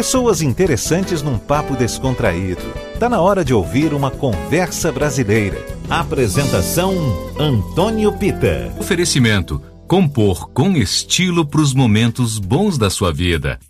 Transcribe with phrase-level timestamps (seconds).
[0.00, 2.62] Pessoas interessantes num papo descontraído.
[2.98, 5.62] Tá na hora de ouvir uma conversa brasileira.
[5.90, 6.94] Apresentação
[7.38, 8.74] Antônio Pita.
[8.78, 13.60] Oferecimento: compor com estilo para os momentos bons da sua vida.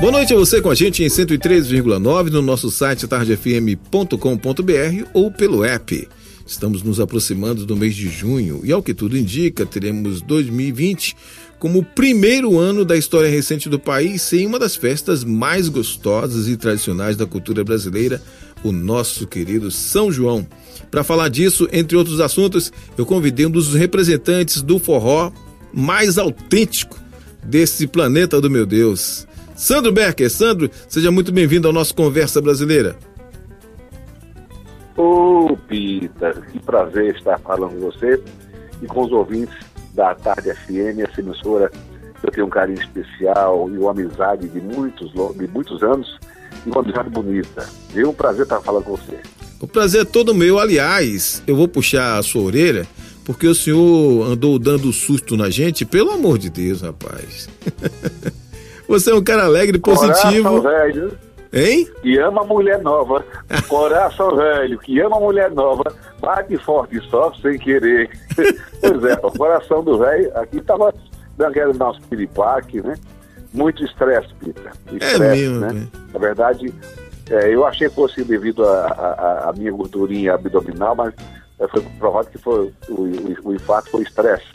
[0.00, 5.64] Boa noite a você com a gente em 103,9 no nosso site tardefm.com.br ou pelo
[5.64, 6.08] app.
[6.46, 11.16] Estamos nos aproximando do mês de junho e, ao que tudo indica, teremos 2020
[11.58, 16.46] como o primeiro ano da história recente do país sem uma das festas mais gostosas
[16.46, 18.20] e tradicionais da cultura brasileira,
[18.62, 20.46] o nosso querido São João.
[20.90, 25.32] Para falar disso, entre outros assuntos, eu convidei um dos representantes do forró
[25.72, 27.00] mais autêntico
[27.42, 29.26] desse planeta do meu Deus.
[29.56, 30.30] Sandro Becker.
[30.30, 32.98] Sandro, seja muito bem-vindo ao nosso Conversa Brasileira.
[34.96, 38.20] Ô, oh, Pita, que prazer estar falando com você
[38.80, 39.54] e com os ouvintes
[39.92, 41.70] da Tarde FM, essa emissora
[42.22, 46.18] eu tenho um carinho especial e uma amizade de muitos, de muitos anos
[46.64, 47.68] e uma amizade bonita.
[47.94, 49.18] É um prazer estar falando com você.
[49.60, 50.58] O prazer é todo meu.
[50.58, 52.86] Aliás, eu vou puxar a sua orelha
[53.24, 57.48] porque o senhor andou dando susto na gente, pelo amor de Deus, rapaz.
[58.86, 60.60] Você é um cara alegre, positivo.
[60.60, 61.18] Coração velho.
[61.54, 61.88] Hein?
[62.02, 63.24] Que ama mulher nova.
[63.68, 65.84] Coração velho, que ama mulher nova.
[66.20, 68.10] Bate forte e sofre sem querer.
[68.80, 70.92] pois é, o coração do velho aqui tava
[71.36, 72.94] daquele nosso piripaque, né?
[73.52, 74.72] Muito estresse, Pita.
[75.00, 75.86] é mesmo, né?
[76.12, 76.74] Na verdade,
[77.30, 81.14] é, eu achei que fosse devido à minha gordurinha abdominal, mas
[81.60, 84.46] é, foi provado que foi, o, o, o infarto foi estresse.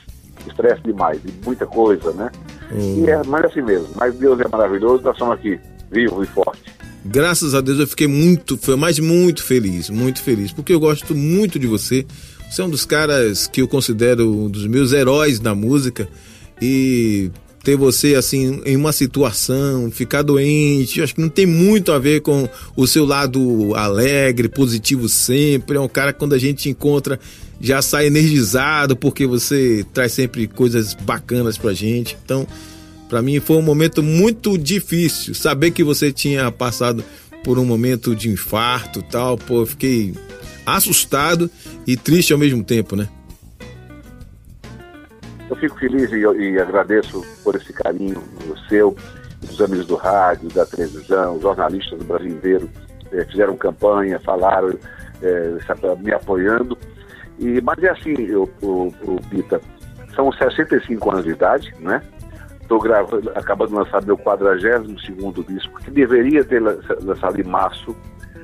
[0.46, 2.30] Estresse demais, de muita coisa, né?
[2.72, 3.06] Hum.
[3.06, 3.90] E é, mas é assim mesmo.
[3.96, 6.69] Mas Deus é maravilhoso, nós estamos aqui, vivo e forte.
[7.06, 11.58] Graças a Deus eu fiquei muito, mais muito feliz, muito feliz, porque eu gosto muito
[11.58, 12.06] de você.
[12.50, 16.10] Você é um dos caras que eu considero um dos meus heróis na música
[16.62, 17.32] e
[17.64, 22.22] ter você assim em uma situação, ficar doente, acho que não tem muito a ver
[22.22, 25.78] com o seu lado alegre, positivo sempre.
[25.78, 27.20] É um cara que quando a gente encontra
[27.62, 32.18] já sai energizado porque você traz sempre coisas bacanas pra gente.
[32.24, 32.48] Então,
[33.10, 37.04] para mim foi um momento muito difícil saber que você tinha passado
[37.44, 39.38] por um momento de infarto, tal.
[39.38, 40.14] Pô, eu fiquei
[40.66, 41.50] assustado
[41.88, 43.10] e triste ao mesmo tempo, né?
[45.50, 48.22] Eu fico feliz e, e agradeço por esse carinho
[48.70, 48.96] seu,
[49.42, 52.70] dos amigos do rádio, da televisão, jornalistas do Brasil inteiro
[53.12, 54.78] eh, fizeram campanha, falaram,
[55.24, 55.58] eh,
[56.00, 56.78] me apoiando.
[57.40, 59.60] E, mas é assim, o Pita,
[60.16, 62.02] são 65 anos de idade, né?
[62.70, 67.96] Estou gravando, acabando de lançar meu 42 disco, que deveria ter lançado em março,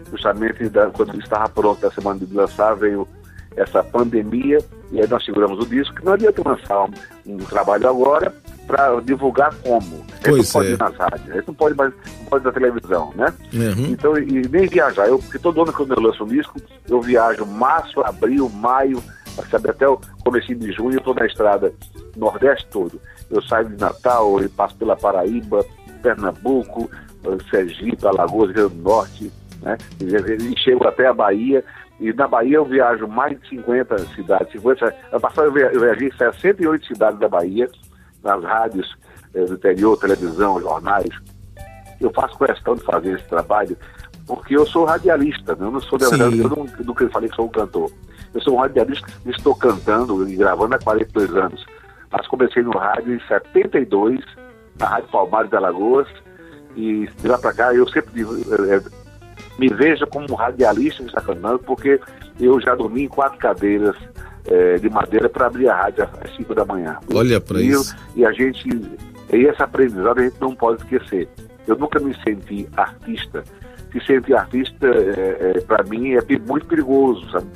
[0.10, 3.08] justamente da, quando estava pronto a semana de lançar, veio
[3.56, 4.58] essa pandemia,
[4.92, 8.34] e aí nós seguramos o disco, que não adianta lançar um, um trabalho agora
[8.66, 10.04] para divulgar como.
[10.24, 10.72] Pois não pode é.
[10.72, 13.32] ir nas rádios, a gente não pode mais não pode na televisão, né?
[13.54, 13.86] Uhum.
[13.92, 15.08] Então, e, nem viajar.
[15.08, 16.60] Eu, porque todo ano quando eu lanço um disco,
[16.90, 19.04] eu viajo março, abril, maio,
[19.52, 21.72] sabe, até o começo de junho, eu estou na estrada
[22.18, 23.00] Nordeste todo.
[23.30, 25.66] Eu saio de Natal e passo pela Paraíba,
[26.02, 26.90] Pernambuco,
[27.50, 29.32] Sergipe, Alagoas, Rio do Norte,
[29.62, 29.78] né?
[30.00, 31.64] E, chego até a Bahia
[32.00, 34.52] e na Bahia eu viajo mais de 50 cidades.
[34.52, 37.70] 50, ano passado eu viajei em 68 cidades da Bahia,
[38.24, 38.96] nas rádios
[39.34, 41.10] eh, do interior, televisão, jornais.
[42.02, 43.78] Eu faço questão de fazer esse trabalho
[44.28, 45.66] porque eu sou radialista, né?
[45.66, 47.92] eu não sou eu não, nunca falei que sou um cantor.
[48.34, 51.66] Eu sou um radialista e estou cantando e gravando há 42 anos.
[52.12, 54.22] Mas comecei no rádio em 72,
[54.80, 56.08] na Rádio Palmares de Alagoas,
[56.76, 58.82] e de lá para cá eu sempre é,
[59.58, 62.00] me veja como um radialista está cantando, porque
[62.40, 63.96] eu já dormi em quatro cadeiras
[64.46, 66.98] é, de madeira para abrir a rádio às 5 da manhã.
[67.14, 67.96] Olha para isso.
[68.16, 68.68] E a gente,
[69.32, 71.28] e essa aprendizado a gente não pode esquecer.
[71.68, 73.44] Eu nunca me senti artista.
[73.92, 77.48] Se sentir artista, é, para mim, é muito perigoso, sabe?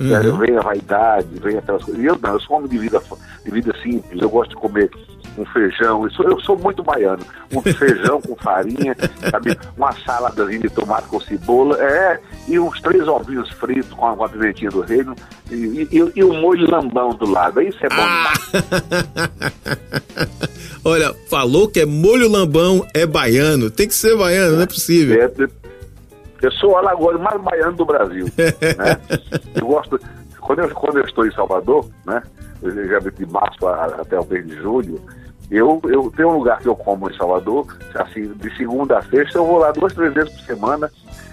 [0.00, 0.38] Uhum.
[0.38, 2.02] Vem a vaidade, vem aquelas coisas.
[2.02, 3.02] Eu não, eu sou um homem de vida,
[3.44, 4.90] de vida simples, eu gosto de comer
[5.36, 7.22] um feijão, eu sou, eu sou muito baiano,
[7.52, 8.96] um feijão com farinha,
[9.30, 9.56] sabe?
[9.76, 14.70] uma saladazinha de tomate com cebola, é, e uns três ovinhos fritos com a, pimentinha
[14.70, 15.14] do reino
[15.50, 18.32] e, e, e, um molho lambão do lado, isso é bom ah.
[20.84, 25.22] Olha, falou que é molho lambão, é baiano, tem que ser baiano, não é possível.
[25.22, 25.28] É,
[26.42, 29.00] eu sou o alagoano mais baiano do Brasil, né?
[29.54, 30.00] Eu gosto,
[30.40, 32.22] quando eu, quando eu estou em Salvador, né?
[32.62, 35.00] Já de março a, até o mês de julho,
[35.50, 39.38] eu, eu tenho um lugar que eu como em Salvador, assim, de segunda a sexta,
[39.38, 40.90] eu vou lá duas, três vezes por semana,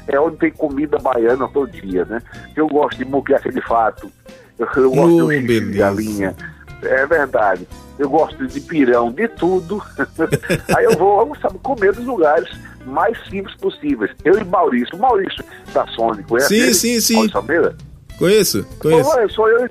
[0.07, 2.21] é onde tem comida baiana todo dia, né?
[2.55, 4.09] Eu gosto de muquiaça de fato,
[4.57, 6.35] eu, eu gosto oh, de galinha,
[6.83, 7.67] É verdade.
[7.97, 9.81] Eu gosto de pirão, de tudo.
[10.75, 12.49] Aí eu vou, sabe, comer dos lugares
[12.85, 14.11] mais simples possíveis.
[14.23, 14.97] Eu e Maurício.
[14.97, 15.43] Maurício
[15.73, 16.73] da Sony, conhece Sim, ele?
[16.73, 17.13] sim, sim.
[17.15, 17.75] Maurício Almeida?
[18.17, 19.11] Conheço, conheço.
[19.11, 19.69] Pô, sou eu,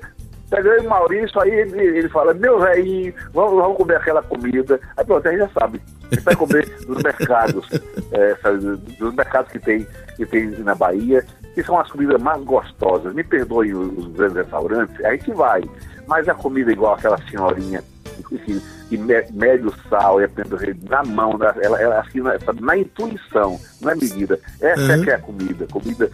[0.49, 4.79] pega eu e Maurício, aí ele, ele fala, meu velhinho, vamos, vamos comer aquela comida.
[4.97, 5.81] Aí pronto, aí já sabe.
[6.11, 7.67] A gente vai comer nos mercados,
[8.11, 8.59] é, sabe,
[8.99, 13.13] dos mercados que tem, que tem na Bahia, que são as comidas mais gostosas.
[13.13, 15.63] Me perdoem os, os grandes restaurantes, a gente vai.
[16.07, 17.83] Mas a comida igual aquela senhorinha
[18.31, 20.55] enfim, que me- mede o sal e aprende
[20.89, 24.39] na mão, na, ela, ela assim, na, sabe, na intuição, não é medida.
[24.61, 25.03] Essa é Uhum.
[25.03, 26.11] que é a comida, comida,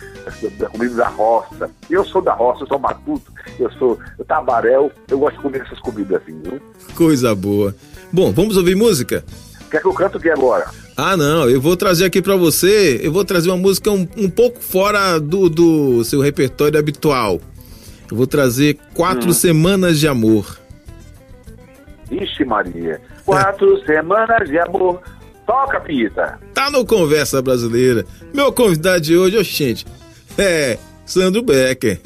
[0.59, 1.69] da comida da roça.
[1.89, 5.79] Eu sou da roça, eu sou matuto, eu sou tabaréu, eu gosto de comer essas
[5.79, 6.59] comidas assim, viu?
[6.95, 7.75] Coisa boa.
[8.11, 9.23] Bom, vamos ouvir música?
[9.69, 10.65] Quer que eu canto o que agora?
[10.97, 14.29] Ah, não, eu vou trazer aqui pra você, eu vou trazer uma música um, um
[14.29, 17.39] pouco fora do, do seu repertório habitual.
[18.11, 20.59] Eu vou trazer Quatro Semanas de Amor.
[22.11, 25.01] Ixi Maria, quatro semanas de amor,
[25.47, 26.37] toca pita.
[26.53, 28.05] Tá no Conversa Brasileira.
[28.33, 29.85] Meu convidado de hoje, ô gente,
[30.37, 31.99] é Sandro Becker.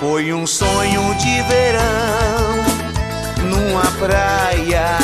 [0.00, 2.64] Foi um sonho de verão
[3.50, 4.96] numa praia.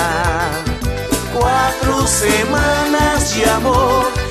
[1.33, 4.22] Quatro semanas de amor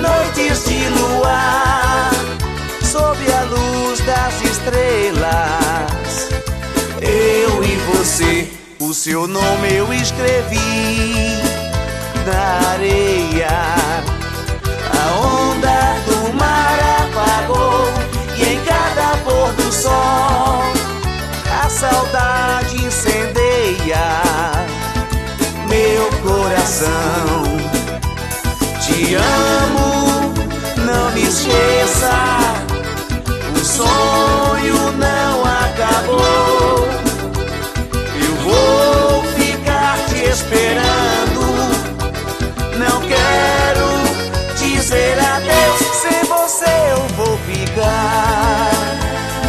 [0.00, 2.10] noites de luar,
[2.82, 6.28] sob a luz das estrelas.
[7.00, 8.48] Eu e você,
[8.80, 11.36] o seu nome eu escrevi
[12.26, 13.48] na areia.
[14.92, 17.88] A onda do mar apagou
[18.36, 20.62] e em cada pôr do sol
[21.62, 24.20] a saudade incendeia
[25.70, 27.44] meu coração.
[28.80, 29.59] Te amo,
[31.30, 32.10] esqueça.
[33.54, 36.88] O sonho não acabou.
[38.20, 41.42] Eu vou ficar te esperando.
[42.78, 43.88] Não quero
[44.58, 45.80] dizer adeus.
[46.02, 48.70] Sem você eu vou ficar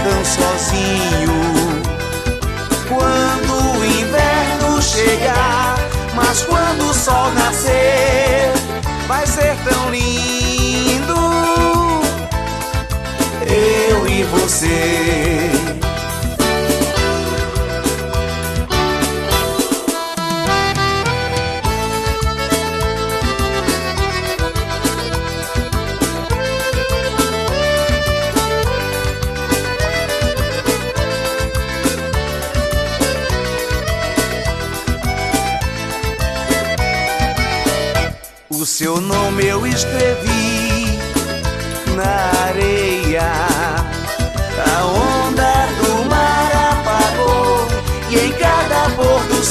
[0.04, 1.81] tão sozinho.
[2.88, 5.78] Quando o inverno chegar,
[6.13, 8.51] mas quando o sol nascer,
[9.07, 10.20] vai ser tão lindo.
[14.31, 15.51] Você.
[38.50, 40.41] O seu nome eu escrevi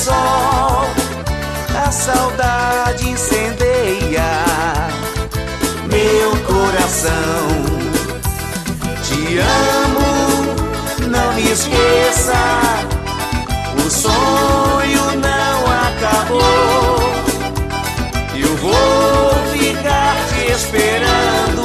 [0.04, 0.86] sol
[1.86, 4.30] a saudade incendeia
[5.90, 7.48] meu coração.
[9.02, 10.56] Te amo,
[11.08, 12.34] não me esqueça.
[13.76, 15.56] O sonho não
[15.88, 17.00] acabou.
[18.34, 21.62] Eu vou ficar te esperando.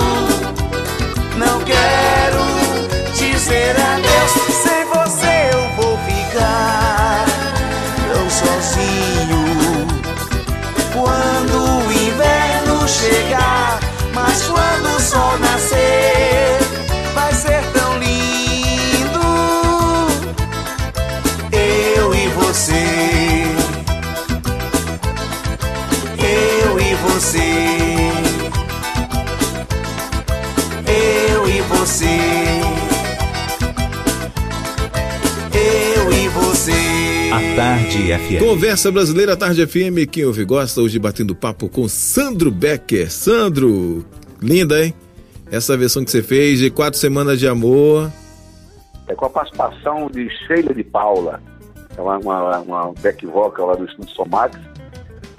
[1.38, 2.44] Não quero
[3.16, 4.65] dizer adeus.
[37.96, 38.40] Tarde FM.
[38.40, 43.10] Conversa Brasileira Tarde FM, quem ouve gosta, hoje batendo papo com Sandro Becker.
[43.10, 44.06] Sandro,
[44.42, 44.94] linda, hein?
[45.50, 48.12] Essa versão que você fez de Quatro Semanas de Amor.
[49.08, 51.42] É com a participação de Sheila de Paula,
[51.98, 54.60] é uma, uma, uma back vocal lá do Estúdio Somax,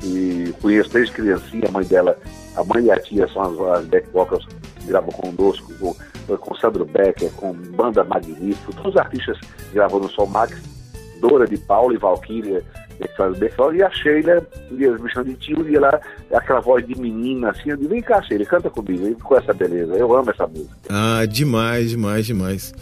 [0.02, 2.16] e conheço desde criancinha, a mãe dela,
[2.56, 4.46] a mãe e a tia são as, as back vocals
[4.80, 9.38] que gravam conosco, com, com Sandro Becker, com Banda Magnífico, todos os artistas
[9.74, 10.75] gravam no Somax,
[11.20, 12.62] Dora de Paula e Valkyria,
[12.98, 16.00] vocal, e a Sheila, ia me chamando de tio, e ela,
[16.32, 19.52] aquela voz de menina assim, eu digo, vem cá Sheila, canta comigo, e com essa
[19.52, 20.74] beleza, eu amo essa música.
[20.88, 22.74] Ah, demais, demais, demais.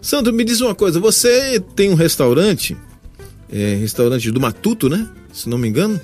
[0.00, 2.76] Sandro, me diz uma coisa, você tem um restaurante,
[3.52, 5.08] é, restaurante do Matuto, né?
[5.32, 6.00] Se não me engano.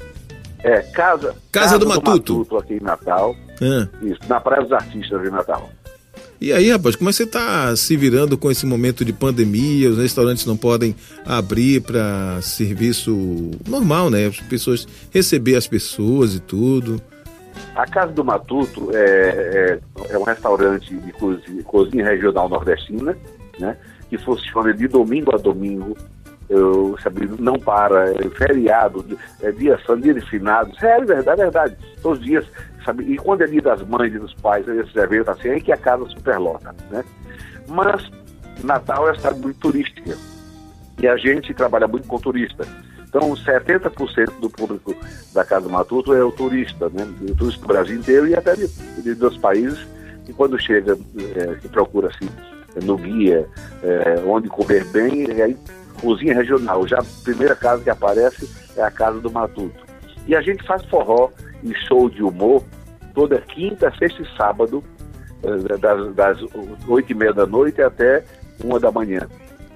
[0.60, 2.38] É, Casa, Casa, do, Matuto.
[2.38, 3.34] Matuto aqui em Natal.
[3.60, 3.88] Ah.
[4.02, 5.68] Isso, na Praia dos Artistas em Natal.
[6.40, 9.90] E aí, rapaz, como é que você está se virando com esse momento de pandemia?
[9.90, 10.94] Os restaurantes não podem
[11.26, 14.26] abrir para serviço normal, né?
[14.26, 17.02] As pessoas receber as pessoas e tudo.
[17.74, 19.80] A Casa do Matuto é, é,
[20.10, 23.16] é um restaurante de cozinha, cozinha regional nordestina,
[23.58, 23.76] né?
[24.08, 25.96] Que funciona de domingo a domingo.
[26.48, 29.04] Eu, sabe, não para, é feriado,
[29.42, 31.76] é dia santo, dia de finados, é verdade, é verdade.
[32.00, 32.46] Todos os dias,
[32.84, 33.04] sabe?
[33.04, 35.76] E quando é dia das mães e dos pais, esses eventos assim, aí que a
[35.76, 37.04] casa superlota, né?
[37.66, 38.10] Mas
[38.62, 40.16] Natal é uma cidade muito turística
[41.00, 42.66] e a gente trabalha muito com turista.
[43.08, 44.94] Então, 70% do público
[45.32, 47.04] da Casa Matuto é o turista, né?
[47.22, 48.68] O turista do Brasil inteiro e até de,
[49.02, 49.78] de dos países.
[50.28, 50.98] E quando chega,
[51.36, 52.28] é, que procura assim,
[52.84, 53.48] no guia,
[53.82, 55.56] é, onde comer bem, e aí
[56.00, 56.86] cozinha regional.
[56.86, 59.87] Já a primeira casa que aparece é a Casa do Matuto.
[60.28, 61.30] E a gente faz forró
[61.64, 62.62] e show de humor
[63.14, 64.84] toda quinta, sexta e sábado,
[65.42, 65.76] é,
[66.12, 66.38] das,
[66.86, 68.22] 8 e meia da noite até
[68.62, 69.26] uma da manhã.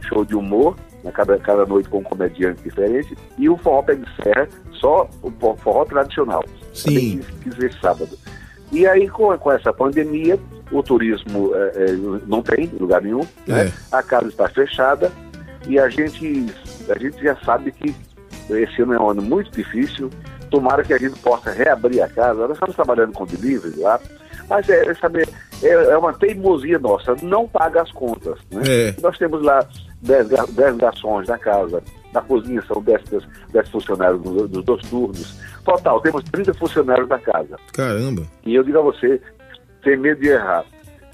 [0.08, 3.94] Show de humor né, cada, cada noite com um comediante diferente, e o forró pé
[3.94, 6.44] de serra, só o forró tradicional.
[6.72, 7.20] Sim.
[7.42, 8.16] Quiser sábado.
[8.70, 10.38] E aí, com, com essa pandemia,
[10.70, 11.92] o turismo é, é,
[12.26, 13.66] não tem em lugar nenhum, né?
[13.66, 13.72] É.
[13.90, 15.12] a casa está fechada,
[15.66, 16.46] e a gente,
[16.88, 17.94] a gente já sabe que
[18.50, 20.10] esse ano é um ano muito difícil,
[20.52, 22.42] tomara que a gente possa reabrir a casa.
[22.46, 23.98] Nós estamos trabalhando com delivery lá,
[24.48, 25.26] mas é, sabe,
[25.62, 28.38] é, é uma teimosia nossa, não paga as contas.
[28.52, 28.62] Né?
[28.68, 28.94] É.
[29.00, 29.66] Nós temos lá
[30.02, 31.82] 10, ga- 10 garçons na casa,
[32.12, 35.40] na cozinha são 10, 10, 10 funcionários dos, dos dois turnos.
[35.64, 37.58] Total, temos 30 funcionários na casa.
[37.72, 38.22] Caramba.
[38.44, 39.20] E eu digo a você,
[39.82, 40.64] sem medo de errar,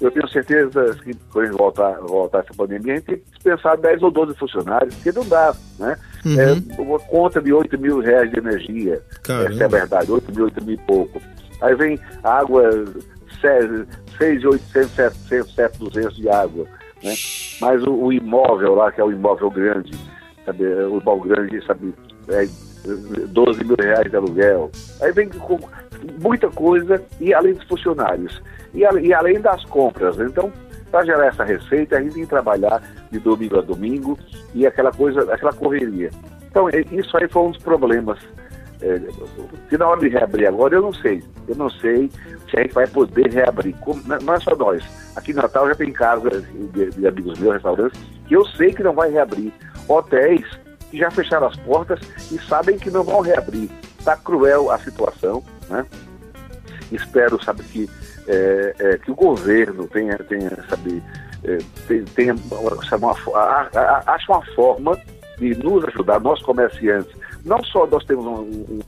[0.01, 4.03] eu tenho certeza que quando voltar, voltar essa pandemia, a gente tem que dispensar 10
[4.03, 5.97] ou 12 funcionários, porque não dá, né?
[6.25, 6.39] Uhum.
[6.39, 9.51] É uma conta de 8 mil reais de energia, Caramba.
[9.51, 11.21] essa é a verdade, 8 mil, 8 mil e pouco.
[11.61, 12.69] Aí vem água,
[13.41, 16.65] 6, 800, 700, 7, 200 de água,
[17.03, 17.13] né?
[17.61, 19.97] Mas o, o imóvel lá, que é o imóvel grande,
[20.45, 20.65] sabe?
[20.65, 21.93] O imóvel grande, sabe?
[22.29, 22.47] É
[23.27, 24.71] 12 mil reais de aluguel.
[25.01, 25.59] Aí vem com
[26.21, 28.41] muita coisa, e além dos funcionários,
[28.73, 30.17] e, e além das compras.
[30.19, 30.51] Então,
[30.89, 32.81] para gerar essa receita, a gente tem que trabalhar
[33.11, 34.17] de domingo a domingo
[34.53, 36.09] e aquela coisa, aquela correria.
[36.49, 38.19] Então, isso aí foi um dos problemas.
[38.81, 38.99] É,
[39.69, 41.23] que na hora de reabrir agora, eu não sei.
[41.47, 42.09] Eu não sei
[42.49, 43.75] se a gente vai poder reabrir.
[43.81, 44.83] Como- não é só nós.
[45.15, 46.29] Aqui em Natal já tem casa
[46.73, 49.51] de, de amigos meus, restaurantes, que eu sei que não vai reabrir.
[49.87, 50.45] Hotéis
[50.89, 51.99] que já fecharam as portas
[52.31, 53.69] e sabem que não vão reabrir.
[53.99, 55.85] Está cruel a situação, né?
[56.91, 57.87] Espero, sabe, que,
[58.29, 61.01] é, é, que o governo tenha, tenha sabe,
[61.43, 61.57] é,
[61.87, 62.35] tenha, tenha
[62.89, 63.69] sabe, uma, a-
[64.05, 64.97] a- uma forma
[65.37, 67.11] de nos ajudar, nós comerciantes.
[67.45, 68.79] Não só nós temos um- um-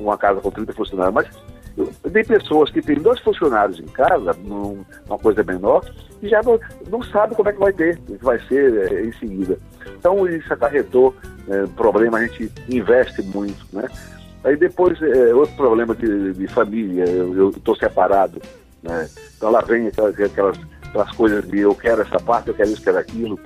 [0.00, 4.84] uma casa com 30 funcionários, mas tem pessoas que têm dois funcionários em casa, num-
[5.08, 5.84] numa coisa menor,
[6.20, 6.58] e já não,
[6.90, 9.56] não sabe como é que vai ter, o que vai ser é, em seguida.
[9.98, 11.14] Então isso acarretou
[11.48, 13.84] é, problema, a gente investe muito, né?
[14.44, 18.40] Aí depois, é, outro problema de, de família, eu estou separado,
[18.82, 19.08] né?
[19.36, 22.82] Então lá vem aquelas, aquelas, aquelas coisas de eu quero essa parte, eu quero isso,
[22.82, 23.38] quero aquilo.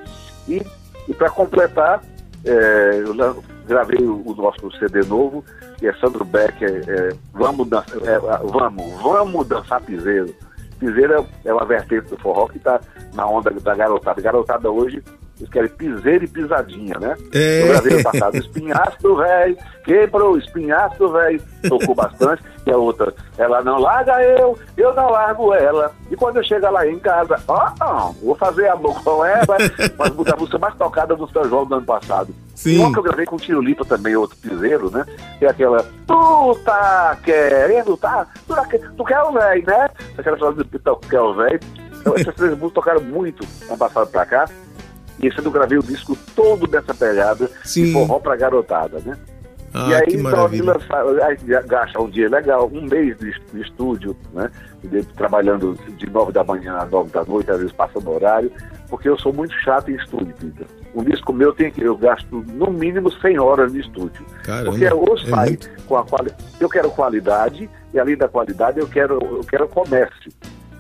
[0.49, 0.63] E,
[1.09, 2.03] e para completar,
[2.45, 5.45] é, eu gravei o, o nosso CD novo,
[5.79, 10.35] que é Sandro Becker, é, vamos, dan- é, vamos, vamos dançar piseiro.
[10.79, 11.15] Piseiro
[11.45, 12.81] é, é uma vertente do forró que está
[13.15, 14.21] na onda da garotada.
[14.21, 15.03] Garotada hoje,
[15.45, 17.17] eles querem piseiro e pisadinha, né?
[17.33, 17.63] É.
[17.63, 22.71] Eu gravei no passado, espinhaço do velho, quebrou o espinhaço do velho, tocou bastante, e
[22.71, 25.93] a outra, ela não larga eu, eu não largo ela.
[26.11, 29.57] E quando eu chegar lá em casa, ó, não, vou fazer amor com ela,
[29.99, 32.35] mas a música mais tocada do São João do ano passado.
[32.55, 32.77] Sim.
[32.77, 35.05] E uma que eu gravei com o Tiro Lipa também, outro piseiro, né?
[35.39, 38.27] Que é aquela, tu tá querendo, tá?
[38.47, 39.89] Tu, tá, tu quer o velho, né?
[40.17, 41.61] Aquela frase do tu quer o velho.
[42.01, 44.45] Então, essas três músicas tocaram muito ano passado pra cá.
[45.23, 47.85] E eu gravei o disco todo dessa pegada Sim.
[47.85, 49.17] de forró pra garotada, né?
[49.73, 50.77] Ah, e aí, que então, maravilha.
[51.49, 54.49] já gasta um dia legal, um mês de, de estúdio, né?
[54.85, 58.53] De- trabalhando de nove da manhã às nove da noite, às vezes passando horário,
[58.89, 60.67] porque eu sou muito chato em estúdio, Peter.
[60.95, 64.25] Um disco meu tem que eu gasto no mínimo 100 horas de estúdio.
[64.45, 65.69] Caramba, porque ou é sai muito.
[65.89, 66.45] com a qualidade.
[66.61, 70.31] Eu quero qualidade, e além da qualidade, eu quero, eu quero comércio.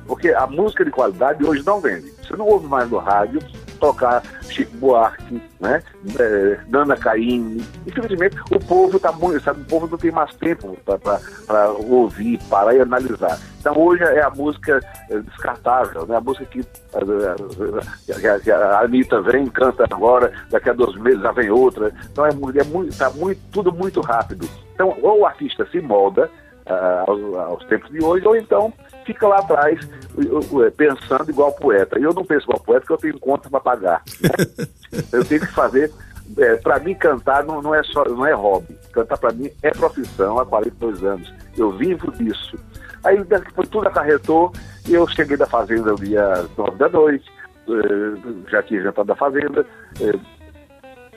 [0.06, 2.12] Porque a música de qualidade hoje não vende.
[2.22, 3.40] Você não ouve mais no rádio
[3.84, 5.82] tocar Chico Buarque, né?
[6.18, 7.62] É, Nana Caymmi.
[7.86, 12.74] Infelizmente, o povo tá muito, sabe, o povo não tem mais tempo para ouvir, parar
[12.74, 13.38] e analisar.
[13.60, 14.80] Então hoje é a música
[15.10, 16.16] é, descartável, né?
[16.16, 16.60] A música que
[16.92, 21.92] a, a, a Anitta vem, canta agora, daqui a dois meses já vem outra.
[22.10, 24.48] Então é, é muito, tá muito, tudo muito rápido.
[24.74, 26.30] Então, ou o artista se molda
[26.66, 28.72] uh, aos, aos, tempos de hoje, ou então
[29.04, 29.80] fica lá atrás
[30.16, 31.98] uh, pensando igual poeta.
[31.98, 34.02] E eu não penso igual poeta porque eu tenho conta para pagar.
[34.20, 34.66] Né?
[35.12, 35.92] eu tenho que fazer.
[36.38, 38.76] É, para mim, cantar não, não, é só, não é hobby.
[38.92, 41.32] Cantar para mim é profissão há 42 anos.
[41.56, 42.56] Eu vivo disso.
[43.04, 44.50] Aí depois tudo acarretou
[44.88, 47.30] e eu cheguei da fazenda no dia 9 da noite,
[47.68, 49.66] uh, já tinha jantado da fazenda,
[50.00, 50.20] uh,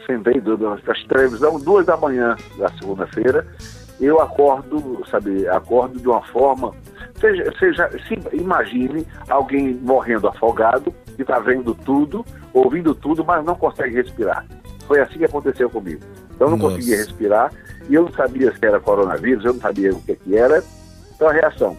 [0.06, 3.48] sentei das televisão, duas da manhã da segunda-feira,
[4.00, 6.74] eu acordo, sabe, acordo de uma forma.
[7.20, 13.56] Seja, seja se imagine alguém morrendo afogado, que está vendo tudo, ouvindo tudo, mas não
[13.56, 14.46] consegue respirar.
[14.88, 16.02] Foi assim que aconteceu comigo.
[16.36, 16.76] Então eu não Nossa.
[16.76, 17.52] conseguia respirar
[17.90, 20.64] e eu não sabia se era coronavírus, eu não sabia o que, que era.
[21.16, 21.78] Então a reação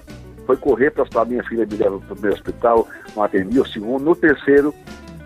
[0.49, 3.67] foi correr para a minha filha me leva para o meu hospital, não atendi, o
[3.67, 4.75] segundo, no terceiro,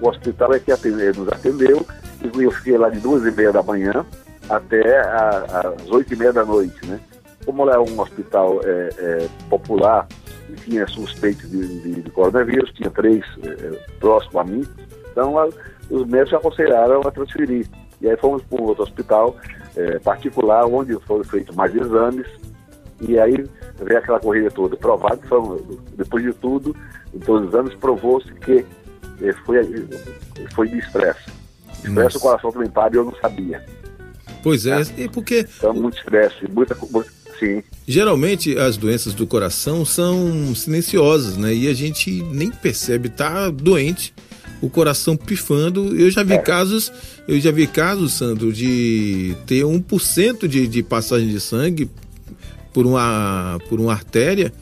[0.00, 1.86] o hospital é que atendeu, nos atendeu,
[2.20, 4.04] e eu fiquei lá de duas e meia da manhã,
[4.50, 6.98] até às oito e meia da noite, né?
[7.44, 10.06] Como lá é um hospital é, é, popular
[10.48, 14.64] e tinha suspeitos de, de, de, coronavírus, tinha três é, é próximo a mim,
[15.10, 15.34] então
[15.90, 17.66] os médicos aconselharam a transferir.
[18.00, 19.36] E aí fomos para um outro hospital
[19.76, 22.26] é, particular, onde foram feitos mais exames,
[23.00, 23.44] e aí
[23.80, 24.76] veio aquela corrida toda.
[24.76, 25.38] Provado foi,
[25.96, 26.74] depois de tudo,
[27.14, 28.64] em todos os anos, provou-se que
[29.20, 29.88] é, foi,
[30.54, 31.30] foi de estresse.
[31.84, 33.64] Estresse o coração também para e eu não sabia.
[34.42, 35.08] Pois é, é.
[35.08, 35.46] porque.
[35.56, 36.76] Então, muito estresse, muita.
[37.42, 37.60] Sim.
[37.88, 41.52] Geralmente as doenças do coração são silenciosas, né?
[41.52, 44.14] E a gente nem percebe, tá doente,
[44.60, 45.96] o coração pifando.
[45.98, 46.38] Eu já vi é.
[46.38, 46.92] casos,
[47.26, 51.90] eu já vi casos, Sandro, de ter 1% de, de passagem de sangue
[52.72, 54.52] por uma, por uma artéria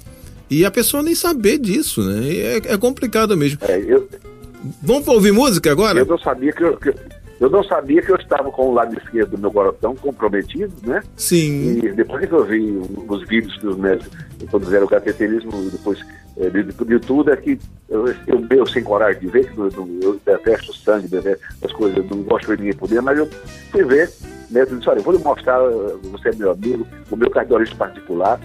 [0.48, 2.28] e a pessoa nem saber disso, né?
[2.34, 3.58] É, é complicado mesmo.
[3.62, 4.08] É, eu...
[4.82, 5.98] Vamos ouvir música agora?
[5.98, 6.92] Eu não sabia que eu, que
[7.40, 11.02] eu não sabia que eu estava com o lado esquerdo do meu coração comprometido, né?
[11.16, 11.78] Sim.
[11.78, 12.60] E depois que eu vi
[13.08, 14.14] os vídeos que os médicos
[14.62, 16.04] fizeram o cateterismo, depois
[16.36, 19.70] eh, de, de, tudo, é que eu, eu, eu, sem coragem de ver, que eu,
[20.02, 23.26] eu detesto sangue, detesto as coisas, não gosto de ninguém poder, mas eu
[23.72, 24.10] fui ver,
[24.50, 24.60] né?
[24.60, 25.60] Eu disse, olha, eu vou lhe mostrar,
[26.12, 28.38] você é meu amigo, o meu cardiologista particular,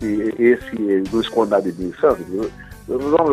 [0.00, 2.24] e esse não esconde nada de mim, sabe?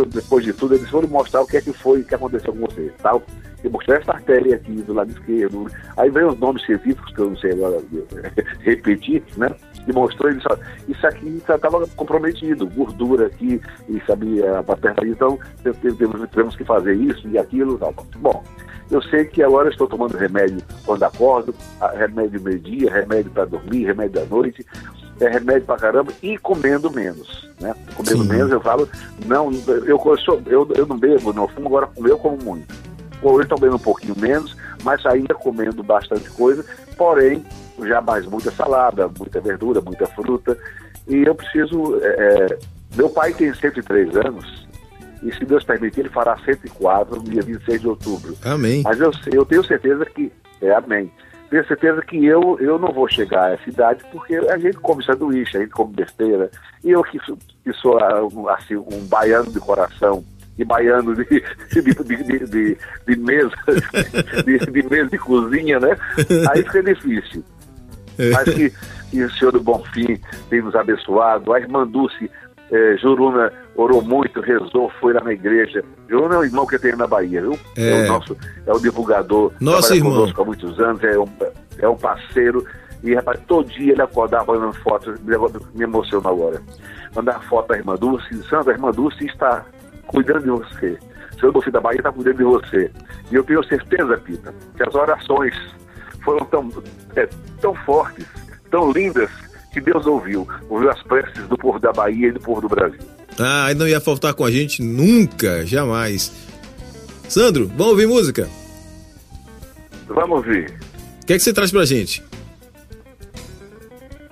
[0.09, 2.91] depois de tudo, eles foram mostrar o que é que foi que aconteceu com você,
[3.01, 3.23] tal.
[3.23, 5.67] E mostrar essa artéria aqui do lado esquerdo.
[5.95, 7.81] Aí veio os nomes científicos, que eu não sei agora
[8.61, 9.49] repetir, né?
[9.87, 15.39] E mostrou, ele disse, isso aqui estava comprometido, gordura aqui, e sabia, a perna então
[16.31, 17.93] temos, que fazer isso e aquilo tal.
[18.17, 18.43] Bom,
[18.91, 21.55] eu sei que agora estou tomando remédio quando acordo,
[21.95, 24.65] remédio meio-dia, remédio para dormir, remédio à noite
[25.19, 27.73] é remédio pra caramba e comendo menos, né?
[27.95, 28.29] Comendo Sim.
[28.29, 28.87] menos, eu falo,
[29.25, 32.73] não, eu, eu, sou, eu, eu não bebo, não fumo, agora eu como muito.
[33.21, 36.63] Hoje bebendo um pouquinho menos, mas ainda comendo bastante coisa,
[36.97, 37.43] porém,
[37.83, 40.57] já mais muita salada, muita verdura, muita fruta,
[41.07, 42.59] e eu preciso, é, é
[42.95, 44.67] meu pai tem 103 anos,
[45.23, 48.37] e se Deus permitir, ele fará 104 no dia 26 de outubro.
[48.43, 48.83] Amém.
[48.83, 51.11] Mas eu, eu tenho certeza que, é amém,
[51.49, 55.03] tenho certeza que eu, eu não vou chegar a essa idade, porque a gente come
[55.03, 56.51] sanduíche, a gente come besteira.
[56.83, 57.97] E eu que, que sou
[58.49, 60.23] assim, um baiano de coração,
[60.57, 63.51] e baiano de, de, de, de, de mesa,
[64.45, 65.95] de, de, mesa de cozinha, né?
[66.49, 67.43] Aí fica difícil.
[68.33, 68.73] Mas que,
[69.11, 72.29] que o Senhor do Bonfim tem nos abençoado, a irmã Dulce
[72.71, 75.83] é, Juruna orou muito, rezou, foi lá na igreja.
[76.09, 77.57] Juruna é o irmão que tem na Bahia, viu?
[77.77, 79.53] É, é o nosso, é o divulgador.
[79.61, 80.13] Nosso irmão.
[80.13, 81.27] conosco há muitos anos, é um,
[81.79, 82.65] é um parceiro.
[83.03, 86.61] E, rapaz, todo dia ele acordava mandando fotos, me emociona agora.
[87.15, 89.63] Mandar foto da irmã Dulce, Sandra, a irmã Dulce está
[90.07, 90.97] cuidando de você.
[91.35, 92.91] O senhor do da Bahia está cuidando de você.
[93.31, 95.53] E eu tenho certeza, Pita, que as orações
[96.23, 96.71] foram tão,
[97.15, 97.27] é,
[97.61, 98.25] tão fortes,
[98.71, 99.29] tão lindas,
[99.71, 102.99] que Deus ouviu, ouviu as preces do povo da Bahia e do povo do Brasil.
[103.39, 106.31] Ah, não ia faltar com a gente nunca, jamais.
[107.29, 108.49] Sandro, vamos ouvir música?
[110.07, 110.73] Vamos ouvir.
[111.21, 112.23] O que é que você traz pra gente?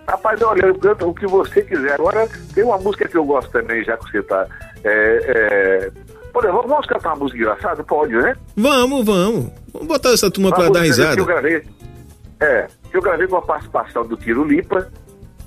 [0.08, 1.94] Rapaz, olha, eu canto o que você quiser.
[1.94, 4.48] Agora, tem uma música que eu gosto também, já que você tá.
[4.86, 5.92] É, é...
[6.32, 7.84] Por exemplo, vamos cantar uma música engraçada?
[7.84, 8.36] Pode, né?
[8.56, 9.52] Vamos, vamos.
[9.74, 11.16] Vamos botar essa turma para dar risada.
[11.16, 11.64] Que eu gravei,
[12.40, 14.92] é, que eu gravei com a participação do Tiro Lipa,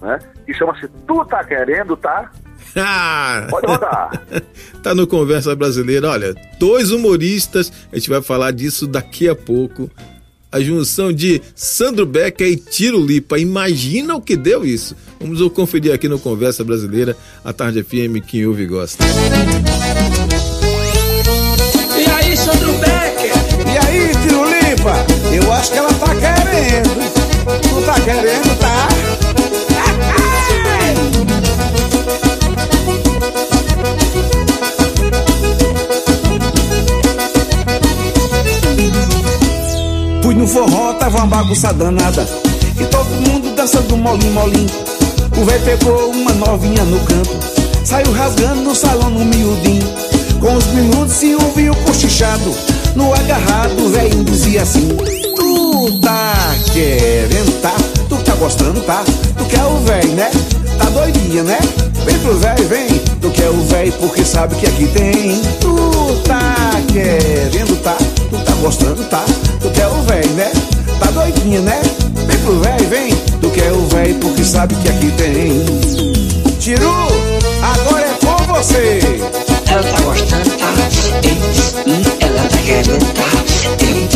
[0.00, 0.18] né?
[0.46, 2.30] Que chama-se Tu Tá Querendo, Tá?
[3.50, 4.22] Pode rodar.
[4.82, 6.08] tá no Conversa Brasileira.
[6.08, 9.90] Olha, dois humoristas, a gente vai falar disso daqui a pouco.
[10.50, 13.38] A junção de Sandro Becker e Tiro Lipa.
[13.38, 14.96] Imagina o que deu isso.
[15.20, 19.04] Vamos conferir aqui no Conversa Brasileira, a Tarde FM, quem ouve e gosta.
[21.98, 23.32] E aí, Sandro Becker?
[23.66, 25.06] E aí, Tiro Lipa?
[25.34, 26.98] Eu acho que ela tá querendo.
[27.74, 28.88] Não tá querendo, tá?
[40.48, 42.26] Forró, tava uma bagunça danada.
[42.80, 44.66] E todo mundo dançando molim, molim.
[45.36, 47.30] O véi pegou uma novinha no canto.
[47.84, 49.86] Saiu rasgando no salão no miudinho.
[50.40, 52.54] Com os minutos se ouviu cochichado.
[52.94, 54.88] No agarrado, o velho dizia assim:
[55.36, 56.34] Tu tá
[56.72, 57.74] querendo, tá?
[58.08, 59.04] Tu tá gostando, tá?
[59.36, 60.30] Tu quer o véi, né?
[60.78, 61.58] Tá doidinha, né?
[62.04, 62.88] Vem pro véi, vem.
[63.20, 65.40] Tu quer o véi porque sabe que aqui tem.
[65.60, 65.76] Tu
[66.26, 67.96] tá querendo, tá?
[68.58, 69.24] Tá gostando, tá?
[69.60, 70.50] Tu quer o véi, né?
[70.98, 71.80] Tá doidinha, né?
[72.26, 73.14] Vem pro véi, vem.
[73.40, 75.64] Tu quer o véi porque sabe que aqui tem.
[76.58, 76.92] Tiru,
[77.62, 78.98] agora é com você.
[79.70, 80.74] Ela tá gostando, tá?
[81.86, 83.28] Hum, ela tá querendo, tá?
[83.84, 84.08] Hum,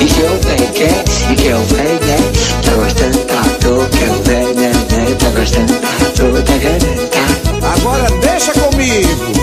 [0.00, 2.16] e que o véi quer, e que o véi né?
[2.64, 3.42] Tá gostando, tá?
[3.60, 4.72] Tu quer o véi, né?
[4.72, 5.16] né?
[5.18, 5.88] Tá gostando, tá?
[6.16, 7.72] Tu tá querendo, tá?
[7.74, 9.39] Agora deixa comigo.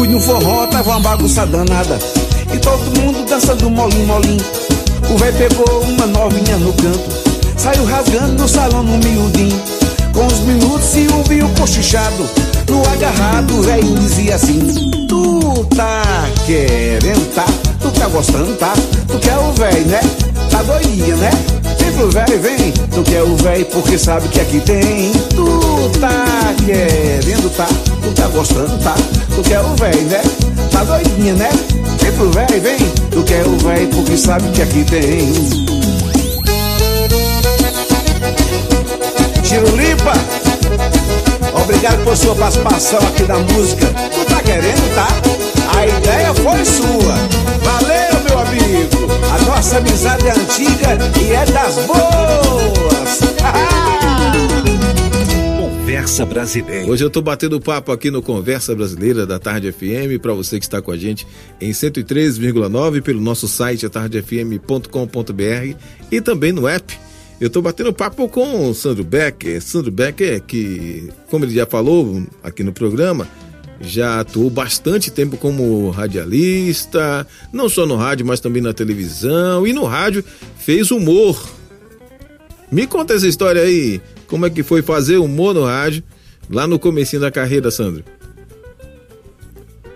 [0.00, 1.98] Fui no forró, tava uma bagunça danada.
[2.54, 4.38] E todo mundo dançando molim, molim.
[5.10, 7.04] O véi pegou uma novinha no canto.
[7.58, 9.60] Saiu rasgando no salão no miudinho.
[10.14, 12.26] Com os minutos se ouviu cochichado.
[12.66, 14.58] No agarrado, o velho dizia assim:
[15.06, 16.02] Tu tá
[16.46, 17.44] querendo, tá?
[17.82, 18.72] Tu tá gostando, tá?
[19.06, 20.00] Tu quer o véi, né?
[20.50, 21.30] Tá doidinha, né?
[22.00, 22.72] Pro véi, vem.
[22.72, 25.12] Tu quer o véi porque sabe que aqui tem.
[25.36, 27.66] Tu tá querendo, tá?
[28.02, 28.94] Tu tá gostando, tá?
[29.34, 30.22] Tu quer o véi, né?
[30.72, 31.50] Tá doidinha, né?
[32.00, 32.78] Vem pro véi, vem.
[33.10, 35.30] Tu quer o véi porque sabe que aqui tem.
[39.42, 40.14] Tiro Lipa,
[41.62, 43.86] obrigado por sua participação aqui na música.
[43.86, 45.06] Tu tá querendo, tá?
[45.76, 47.14] A ideia foi sua.
[47.62, 47.99] Valeu,
[48.40, 49.10] amigo.
[49.32, 53.20] A nossa amizade é antiga e é das boas.
[56.00, 56.90] Conversa Brasileira.
[56.90, 60.64] Hoje eu tô batendo papo aqui no Conversa Brasileira da Tarde FM para você que
[60.64, 61.26] está com a gente
[61.60, 65.76] em 103,9 pelo nosso site atardefm.com.br
[66.10, 66.98] e também no app.
[67.40, 69.60] Eu tô batendo papo com o Sandro Becker.
[69.62, 73.26] Sandro Becker, que, como ele já falou aqui no programa,
[73.80, 79.72] já atuou bastante tempo como radialista, não só no rádio, mas também na televisão e
[79.72, 80.22] no rádio
[80.58, 81.40] fez humor.
[82.70, 86.04] Me conta essa história aí, como é que foi fazer humor no rádio
[86.50, 88.04] lá no comecinho da carreira, Sandro?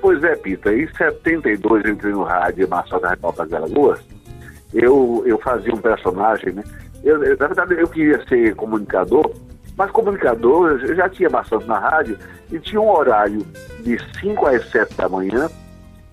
[0.01, 4.01] Pois é, Pita, em 72 eu entrei no rádio Marçal da Recopa das Alagoas.
[4.73, 6.65] Eu, eu fazia um personagem, né?
[7.03, 9.31] Eu, na verdade, eu queria ser comunicador,
[9.77, 12.19] mas comunicador, eu já tinha bastante na rádio,
[12.51, 13.45] e tinha um horário
[13.81, 15.49] de 5 às 7 da manhã,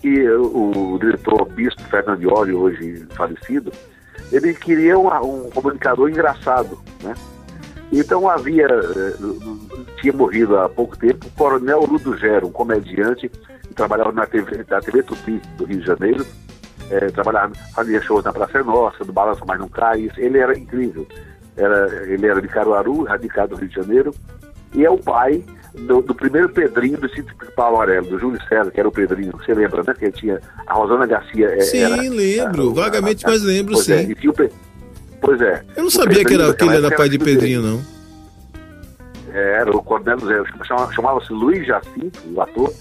[0.04, 3.72] e o, diretor Bispo Fernando Iori, hoje falecido,
[4.32, 7.14] ele queria um, um comunicador engraçado, né?
[7.92, 9.14] Então havia, eh,
[10.00, 14.66] tinha morrido há pouco tempo, o Coronel Ludo Gero, um comediante que trabalhava na TV,
[14.70, 16.26] na TV Tupi do Rio de Janeiro,
[16.90, 21.06] é, trabalhava, fazia shows na Praça Nossa, do Balanço Mas Não Cai, ele era incrível.
[21.62, 24.14] Era, ele era de Caruaru, radicado no Rio de Janeiro,
[24.74, 25.44] e é o pai
[25.74, 29.32] do, do primeiro Pedrinho do sítio Paulo Aurélio, do Júlio César, que era o Pedrinho,
[29.34, 29.94] você lembra, né?
[29.98, 31.48] Que tinha a Rosana Garcia.
[31.48, 33.94] é, Sim, era, lembro, a- vagamente, a- mas lembro pois sim.
[33.94, 34.34] É, e o
[35.22, 35.64] Pois é.
[35.78, 37.82] Eu não sabia que, era, que ele daquela era pai de era Pedrinho, não.
[39.34, 40.46] Era o Coronel do Zero.
[40.66, 42.74] Chama- Chamava-se Luiz Jacinto, o ator,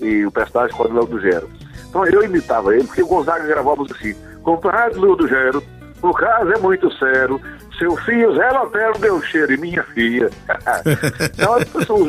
[0.00, 1.48] e o personagem Coronel do Gero.
[1.88, 5.62] Então eu imitava ele, porque o Gonzaga gravava assim: Compadre do Gero,
[6.00, 7.40] o caso é muito sério.
[7.78, 10.30] Seu filho Zé Lotero deu cheiro em minha filha.
[11.34, 11.56] então,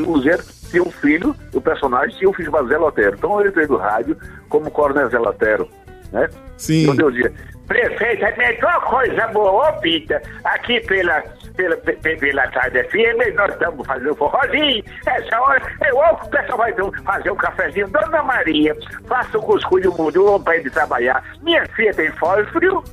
[0.07, 0.37] o Zé
[0.69, 3.15] tinha um filho, o personagem tinha um filho chamado Zé Lotero.
[3.15, 4.17] Então eu entrei no rádio
[4.49, 5.69] como Coronel Zé Lotero.
[6.11, 6.27] Né?
[6.57, 6.87] Sim.
[6.87, 7.31] Quando eu dizia,
[7.67, 11.21] prefeito, é a melhor coisa boa, ô Pita, aqui pela,
[11.55, 16.57] pela, pe- pela tarde FM, nós estamos fazendo forrozinho, essa hora, eu ouço o pessoal
[16.57, 16.73] vai
[17.05, 18.75] fazer um cafezinho, Dona Maria,
[19.07, 22.83] faça o cuscuz do mundo, para ele trabalhar, minha filha tem fósforo, então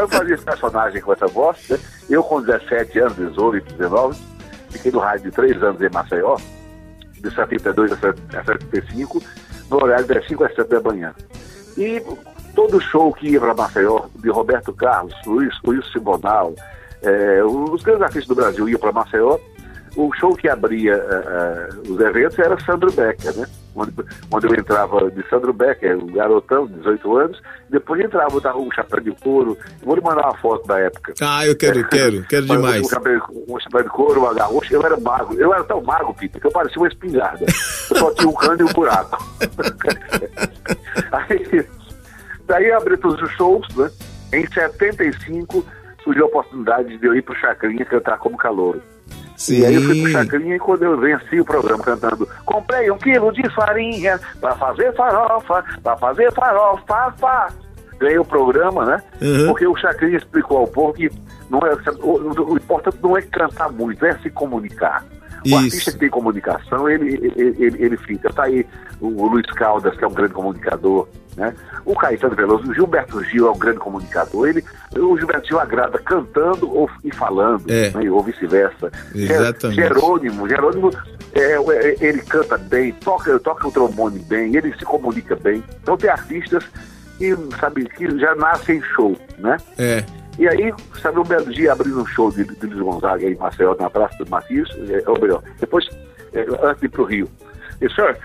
[0.00, 1.78] eu fazia esse personagem com essa voz, né?
[2.08, 4.18] eu com 17 anos, 18, 19,
[4.70, 6.36] fiquei no rádio de 3 anos em Maceió,
[7.12, 9.22] de 72 a 75,
[9.70, 11.14] no horário das 5 às 7 da manhã.
[11.76, 12.02] E
[12.54, 16.54] todo show que ia para Maceió, de Roberto Carlos, Luiz, Luiz Simonal,
[17.02, 19.38] eh, os grandes artistas do Brasil iam para Maceió,
[19.96, 23.46] o show que abria uh, uh, os eventos era Sandro Becker, né?
[23.74, 23.92] Onde,
[24.32, 29.10] onde eu entrava de Sandro Becker, um garotão, 18 anos, depois entrava o chapéu de
[29.20, 29.58] couro.
[29.82, 31.14] vou lhe mandar uma foto da época.
[31.20, 32.86] Ah, eu quero, quero, quero demais.
[32.86, 35.34] Um chapéu, um chapéu de couro, uma garrocha, eu era mago.
[35.34, 37.44] Eu era tão mago, Peter, que eu parecia uma espingarda.
[37.90, 39.24] Eu só tinha um cano e um buraco.
[41.10, 41.66] Aí,
[42.46, 43.90] daí abri todos os shows, né?
[44.32, 45.64] Em 75
[46.02, 48.82] surgiu a oportunidade de eu ir pro Chacrinha cantar como calouro.
[49.36, 49.60] Sim.
[49.60, 52.98] E aí eu fui pro Chacrinha e quando eu venci o programa cantando Comprei um
[52.98, 57.48] quilo de farinha pra fazer farofa, pra fazer farofa, fa.
[57.98, 59.02] Ganhei o programa, né?
[59.22, 59.46] Uhum.
[59.48, 61.10] Porque o Chacrinha explicou ao povo que
[61.48, 65.04] não é, o, o importante não é cantar muito, é se comunicar.
[65.44, 65.56] O Isso.
[65.56, 68.32] artista que tem comunicação, ele, ele, ele, ele fica.
[68.32, 68.66] Tá aí
[69.00, 71.54] o, Luiz Caldas, que é um grande comunicador, né?
[71.84, 74.48] O Caetano Veloso, o Gilberto Gil é um grande comunicador.
[74.48, 74.64] Ele,
[74.96, 77.90] o Gilberto Gil agrada cantando ou, e falando, É.
[77.90, 78.10] né?
[78.10, 78.90] ou vice-versa.
[79.14, 79.76] Exatamente.
[79.82, 80.90] Jerônimo, Jerônimo,
[81.34, 85.62] é, é, ele canta bem, toca, toca o trombone bem, ele se comunica bem.
[85.82, 86.64] Então tem artistas
[87.18, 89.56] que, sabe, que já nascem em show, né?
[89.76, 90.04] É.
[90.38, 93.76] E aí, sabe, um belo dia abrindo um show de, de Luiz Gonzaga em Maceió,
[93.78, 95.88] na Praça do Matias, é, ou melhor, depois,
[96.32, 97.28] é, antes de ir pro Rio.
[97.80, 98.16] E senhor,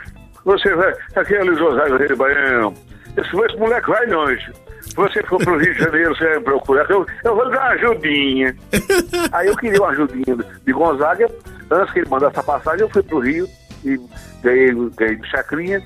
[0.44, 2.74] você vai, aqui é Luiz Gonzaga, Rio de Baião.
[3.16, 4.52] Esse, esse moleque vai longe.
[4.96, 7.60] Você for pro Rio de Janeiro, você vai me procurar, eu, eu vou lhe dar
[7.60, 8.56] uma ajudinha.
[9.32, 11.30] aí eu queria uma ajudinha de Gonzaga,
[11.70, 13.48] antes que ele mandasse a passagem, eu fui pro Rio
[13.86, 14.00] e
[14.42, 15.82] ganhei, ganhei chacrinha.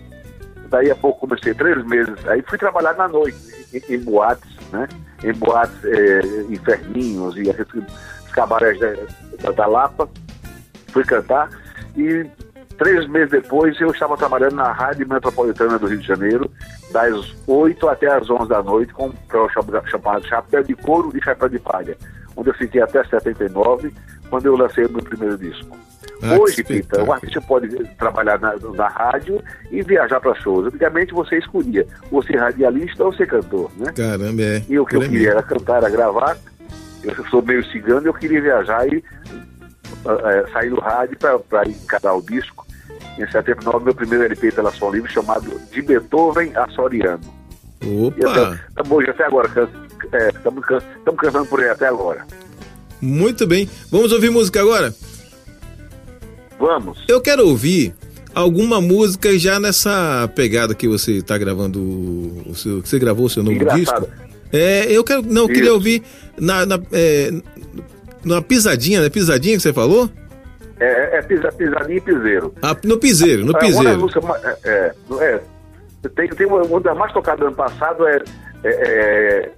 [0.69, 3.37] Daí a pouco comecei três meses, aí fui trabalhar na noite,
[3.73, 4.87] em, em boates, né?
[5.23, 7.85] Em boates, é, inferninhos e aqueles
[8.33, 10.09] cabarés da, da, Lapa.
[10.87, 11.49] Fui cantar
[11.95, 12.25] e
[12.77, 16.51] três meses depois eu estava trabalhando na Rádio Metropolitana do Rio de Janeiro,
[16.91, 19.49] das 8 até as 11 da noite, com um
[19.87, 21.97] chamado Chapéu de Couro e Chapéu de Palha,
[22.35, 23.93] onde eu fiquei até 79,
[24.29, 25.77] quando eu lancei o meu primeiro disco.
[26.21, 27.67] Ah, Hoje, Pita, o artista pode
[27.97, 30.67] trabalhar na, na rádio e viajar para shows.
[30.67, 33.91] Antigamente você escolhia ou ser radialista ou ser cantor, né?
[33.93, 34.63] Caramba, é.
[34.69, 35.39] E o que eu Por queria mesmo.
[35.39, 36.37] era cantar, era gravar.
[37.03, 39.03] Eu sou meio cigano, eu queria viajar e
[40.05, 41.17] eh, sair do rádio
[41.49, 42.65] para encarar o disco.
[43.19, 47.19] Em 79, meu primeiro LP pela Som Livre, chamado De Beethoven a Soriano.
[47.81, 48.57] E Opa!
[48.69, 49.49] estamos hoje até agora,
[50.05, 50.65] estamos
[51.17, 52.25] cantando por aí até agora.
[53.01, 53.69] Muito bem.
[53.91, 54.93] Vamos ouvir música agora?
[56.59, 57.03] Vamos.
[57.07, 57.93] Eu quero ouvir
[58.33, 61.79] alguma música já nessa pegada que você está gravando
[62.47, 64.05] o seu, que você gravou o seu novo Engraçado.
[64.07, 64.23] disco.
[64.51, 66.03] É, eu quero, não, eu queria ouvir
[66.39, 67.31] na, na, é,
[68.23, 69.09] na pisadinha, né?
[69.09, 70.09] Pisadinha que você falou?
[70.79, 72.53] É, é pisa- pisadinha e piseiro.
[72.61, 74.09] Ah, no piseiro, no É, Uma piseiro.
[74.23, 75.41] ma- é, é, é,
[76.15, 78.21] tem, tem uma, uma das mais tocadas do ano passado é,
[78.63, 79.51] é, é,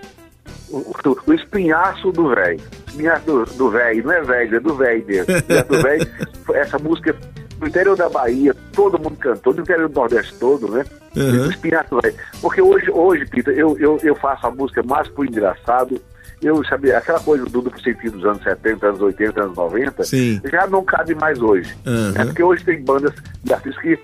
[0.69, 0.93] o,
[1.27, 2.59] o- espinhaço do velho.
[2.87, 5.35] Espinhaço do, do velho, não é velho, é do velho mesmo.
[5.35, 6.07] Espinhaço do velho.
[6.53, 7.15] Essa música
[7.59, 10.85] no interior da Bahia, todo mundo cantou, no interior do Nordeste todo, né?
[11.15, 11.49] Uhum.
[11.49, 12.15] Espinhaço do velho.
[12.41, 15.99] Porque hoje, hoje Pita, eu, eu, eu faço a música mais pro engraçado.
[16.41, 20.41] Eu sabia, aquela coisa do duplo sentido dos anos 70, anos 80, anos 90, Sim.
[20.51, 21.73] já não cabe mais hoje.
[21.85, 22.13] Uhum.
[22.21, 23.97] É porque hoje tem bandas de artistas que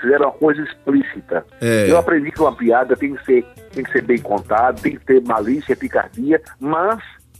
[0.00, 1.44] fizeram uma coisa explícita.
[1.60, 1.90] É.
[1.90, 5.04] Eu aprendi que uma piada tem que, ser, tem que ser bem contada, tem que
[5.04, 6.98] ter malícia, picardia, mas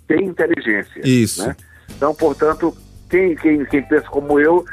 [0.09, 1.01] tem inteligência.
[1.05, 1.47] Isso.
[1.47, 1.57] né?
[1.97, 2.77] Então, portanto,
[3.09, 4.65] quem, quem, quem pensa como eu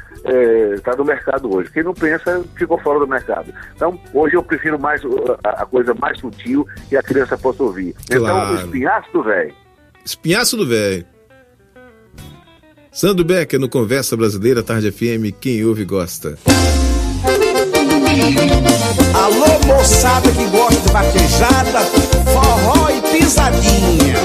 [0.76, 1.70] está no mercado hoje.
[1.72, 3.54] Quem não pensa ficou fora do mercado.
[3.76, 5.02] Então, hoje eu prefiro mais
[5.44, 7.94] a, a coisa mais sutil que a criança possa ouvir.
[8.06, 8.54] Então, Claro.
[8.54, 9.54] o espinhaço do velho.
[10.06, 11.06] Espinhaço do velho.
[12.92, 16.38] Sandro Becker no Conversa Brasileira, Tarde FM, quem ouve gosta.
[18.14, 21.82] Alô, moçada que gosta de vaquejada,
[22.32, 24.16] forró e pisadinha.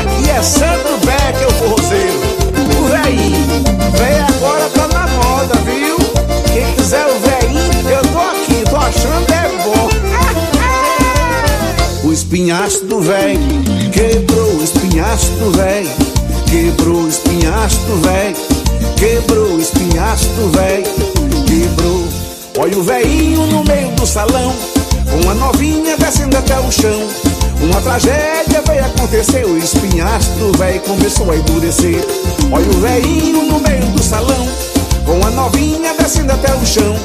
[0.00, 2.20] Aqui é Sandro Becker, o forrozeiro.
[2.78, 3.44] O véinho,
[3.98, 5.98] véi agora tá na moda, viu?
[6.54, 9.88] Quem quiser o véinho, eu tô aqui, tô achando é bom.
[12.08, 13.38] O espinhaço do véi,
[13.92, 15.86] quebrou o espinhaço do véi,
[16.50, 18.34] quebrou o espinhaço do véi,
[18.96, 20.82] quebrou o espinhaço do véi,
[21.46, 22.23] quebrou.
[22.56, 24.54] Olha o véinho no meio do salão,
[25.10, 27.08] com a novinha descendo até o chão.
[27.60, 32.06] Uma tragédia veio acontecer, o espinhaço do véi começou a endurecer.
[32.52, 34.48] Olha o véinho no meio do salão,
[35.04, 36.96] com a novinha descendo até o chão.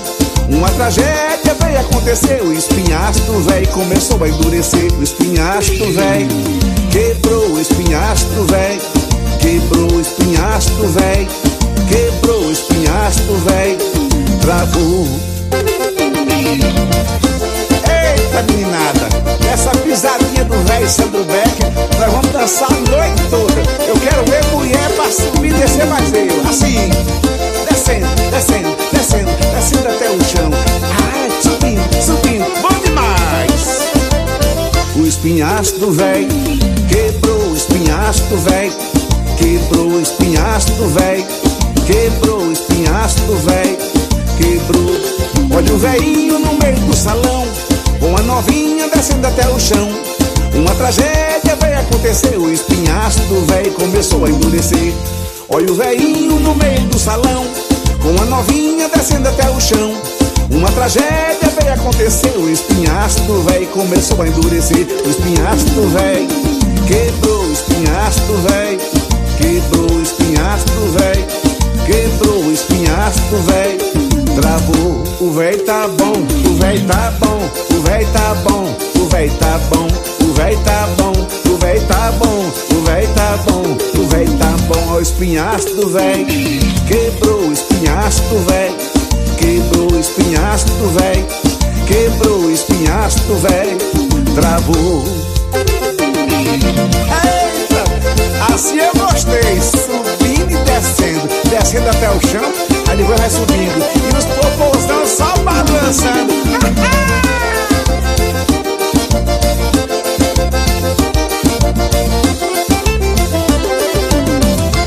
[0.50, 4.94] Uma tragédia veio acontecer, o espinhaço do véi começou a endurecer.
[5.00, 6.28] O espinhaço do véi
[6.92, 8.80] quebrou, o espinhaço do véi
[9.40, 11.28] quebrou, o espinhaço do véi
[11.90, 13.78] quebrou, o espinhaço do véi
[17.90, 19.10] Eita meninada,
[19.52, 23.62] essa pisadinha do velho Sandro Becker, nós vamos dançar a noite toda.
[23.88, 26.50] Eu quero ver mulher pra subir e descer mais eu.
[26.50, 26.90] Assim.
[27.70, 30.50] descendo, descendo, descendo, descendo até o chão.
[31.14, 33.90] Ai, subindo, subindo, bom demais.
[34.96, 36.28] O espinhastro véi
[36.90, 38.72] quebrou o espinhastro véi,
[39.38, 41.26] quebrou o espinhastro véi,
[41.86, 43.78] quebrou o espinhastro véi,
[44.38, 44.99] quebrou.
[45.52, 47.48] Olha o velhinho no meio do salão,
[48.00, 49.90] com a novinha descendo até o chão.
[50.54, 54.94] Uma tragédia vai acontecer, o espinhastro velho começou a endurecer.
[55.50, 57.48] Olha o velhinho no meio do salão,
[58.02, 59.94] com a novinha descendo até o chão.
[60.52, 64.86] Uma tragédia veio acontecer, o espinhastro velho começou a endurecer.
[65.04, 66.28] O espinhastro velho
[66.88, 68.80] quebrou, o espinhastro velho
[69.38, 71.26] quebrou, o espinhastro velho
[71.88, 74.09] quebrou, o espinhastro velho
[74.42, 75.04] travou.
[75.20, 79.60] O velho tá bom, o velho tá bom, o velho tá bom, o velho tá
[79.70, 79.88] bom,
[80.24, 81.12] o velho tá bom,
[81.52, 84.94] o velho tá bom, o velho tá bom, o velho tá bom.
[84.94, 86.26] O espinhastro velho
[86.88, 88.76] quebrou, o espinhastro velho
[89.38, 91.26] quebrou, o espinhastro velho
[91.88, 93.78] quebrou, o espinhastro velho
[94.36, 95.04] travou.
[97.24, 103.86] Eita, assim eu gostei, subindo e descendo, descendo até o chão, aí depois vai subindo,
[103.96, 106.34] e nos popozão só balançando.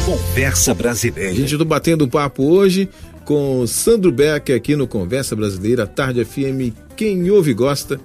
[0.04, 1.34] Conversa Brasileira.
[1.34, 2.88] Gente, eu tô batendo papo hoje
[3.24, 8.00] com Sandro Beck aqui no Conversa Brasileira, Tarde FM, quem ouve gosta.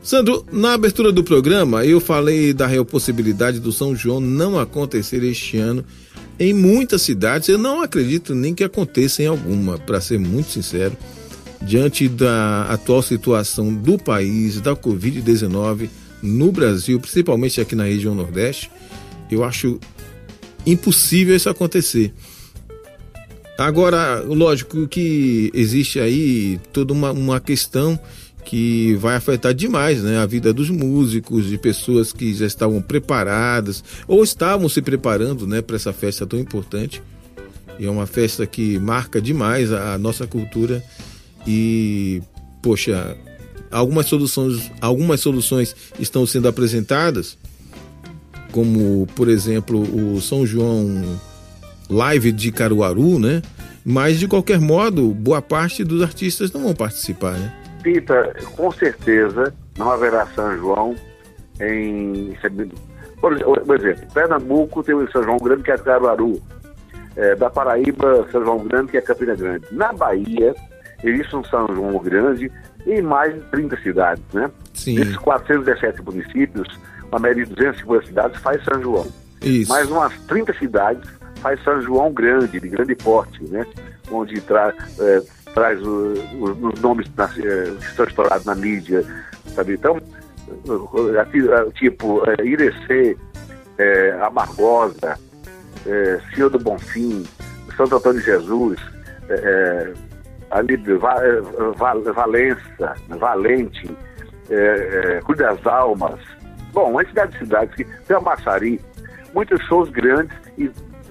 [0.00, 5.24] Sandro, na abertura do programa eu falei da real possibilidade do São João não acontecer
[5.24, 5.84] este ano
[6.38, 7.48] em muitas cidades.
[7.48, 10.96] Eu não acredito nem que aconteça em alguma, para ser muito sincero,
[11.62, 15.88] diante da atual situação do país, da Covid-19
[16.22, 18.70] no Brasil, principalmente aqui na região Nordeste.
[19.30, 19.78] Eu acho
[20.66, 22.12] impossível isso acontecer.
[23.56, 27.98] Agora, lógico que existe aí toda uma, uma questão
[28.44, 33.82] que vai afetar demais né, a vida dos músicos, de pessoas que já estavam preparadas
[34.06, 37.02] ou estavam se preparando né, para essa festa tão importante.
[37.78, 40.84] E é uma festa que marca demais a, a nossa cultura
[41.46, 42.22] e,
[42.62, 43.16] poxa,
[43.70, 47.36] algumas soluções, algumas soluções estão sendo apresentadas,
[48.52, 51.18] como, por exemplo, o São João
[51.90, 53.42] Live de Caruaru, né?
[53.84, 57.63] Mas, de qualquer modo, boa parte dos artistas não vão participar, né?
[57.84, 60.96] Pita, com certeza não haverá São João
[61.60, 62.34] em.
[63.20, 66.42] Por exemplo, Pernambuco tem o São João Grande, que é Caruaru.
[67.16, 69.66] É, da Paraíba, São João Grande, que é Campina Grande.
[69.70, 70.52] Na Bahia,
[71.04, 72.50] existe um São João Grande
[72.86, 74.50] em mais de 30 cidades, né?
[74.72, 74.96] Sim.
[74.96, 76.66] Desses 417 municípios,
[77.08, 79.06] uma média de 250 cidades faz São João.
[79.42, 79.70] Isso.
[79.70, 83.64] Mais umas 30 cidades faz São João Grande, de grande porte, né?
[84.10, 85.22] Onde tra, é,
[85.54, 89.04] traz o, o, os nomes na, é, que estão estourados na mídia,
[89.54, 89.74] sabe?
[89.74, 89.98] Então,
[91.20, 91.40] aqui,
[91.74, 93.16] tipo, é, Irecê,
[93.78, 95.18] é, Amargosa,
[95.86, 97.24] é, Senhor do Bonfim,
[97.76, 98.78] Santo Antônio de Jesus,
[99.28, 99.92] é,
[100.50, 101.14] ali, Va,
[101.76, 103.90] Va, Valença, Valente,
[104.50, 106.20] é, é, Cruz das Almas,
[106.72, 108.80] bom, uma cidade de cidades que tem a Massari,
[109.32, 110.70] muitos shows grandes e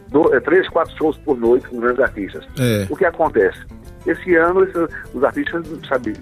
[0.10, 2.46] do, é, três, quatro shows por noite com grandes artistas.
[2.60, 2.86] É.
[2.90, 3.60] O que acontece?
[4.06, 4.78] Esse ano esse,
[5.14, 6.14] os artistas, sabe,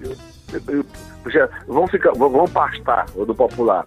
[1.26, 3.86] já vão ficar, vão pastar do popular.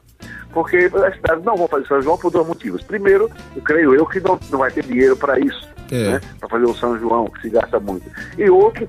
[0.51, 2.81] Porque as cidades não vão fazer São João por dois motivos.
[2.83, 6.11] Primeiro, eu creio eu que não, não vai ter dinheiro para isso, É.
[6.13, 6.21] né?
[6.39, 8.09] Para fazer o São João, que se gasta muito.
[8.37, 8.87] E outro,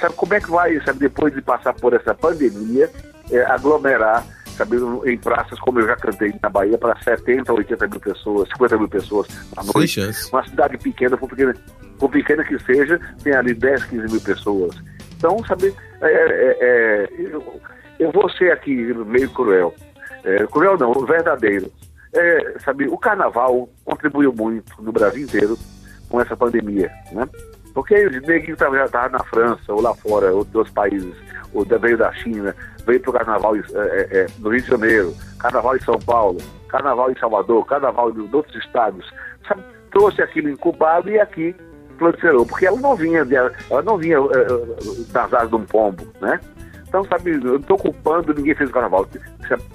[0.00, 2.90] sabe como é que vai, sabe, depois de passar por essa pandemia,
[3.30, 4.24] é, aglomerar,
[4.56, 8.78] sabe, em praças como eu já cantei na Bahia, para 70, 80 mil pessoas, 50
[8.78, 10.00] mil pessoas à noite.
[10.32, 11.54] Uma cidade pequena, por pequena,
[11.98, 14.76] por pequena que seja, tem ali 10, 15 mil pessoas.
[15.16, 17.60] Então, sabe, é, é, é, eu,
[17.98, 19.74] eu vou ser aqui meio cruel.
[20.24, 21.70] É, cruel não, verdadeiro.
[22.12, 25.58] É, sabe, o carnaval contribuiu muito no Brasil inteiro
[26.08, 27.28] com essa pandemia, né?
[27.74, 31.14] Porque o neguinho estava estava na França, ou lá fora, ou outros países,
[31.52, 32.54] ou veio da China,
[32.86, 33.60] veio para o carnaval é,
[34.10, 38.56] é, no Rio de Janeiro, carnaval em São Paulo, carnaval em Salvador, carnaval de outros
[38.64, 39.10] estados.
[39.46, 41.54] Sabe, trouxe aquilo incubado e aqui
[41.96, 43.26] proliferou, porque ela não vinha,
[43.70, 44.18] ela não vinha
[45.12, 46.40] das asas de um pombo, né?
[46.94, 49.04] Então, sabe, eu não estou culpando, ninguém fez o carnaval.
[49.10, 49.18] Se,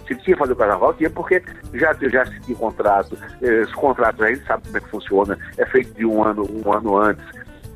[0.07, 1.43] se tinha que fazer o carnaval, tinha porque
[1.73, 3.17] já, já se tinha contrato.
[3.41, 6.71] Os contratos a gente sabe como é que funciona, é feito de um ano, um
[6.71, 7.25] ano antes.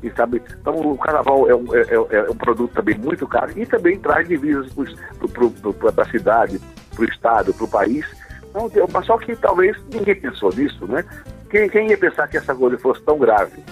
[0.04, 3.50] E sabe, então o carnaval é um, é, é- é um produto também muito caro
[3.56, 4.66] e também traz divisas
[5.94, 6.60] para a cidade,
[6.94, 8.04] para o estado, para o país.
[8.92, 11.02] Mas só que talvez ninguém pensou nisso, né?
[11.48, 13.64] Quem, quem ia pensar que essa coisa fosse tão grave?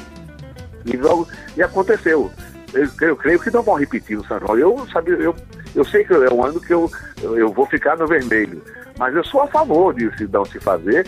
[0.87, 2.30] E, logo, e aconteceu.
[2.72, 4.59] Eu, eu creio que não vão repetir no São João.
[4.59, 5.37] Eu, sabe, eu,
[5.74, 6.90] eu sei que é um ano que eu,
[7.22, 8.62] eu, vou ficar no vermelho.
[8.98, 11.06] Mas eu sou a favor de se não se fazer,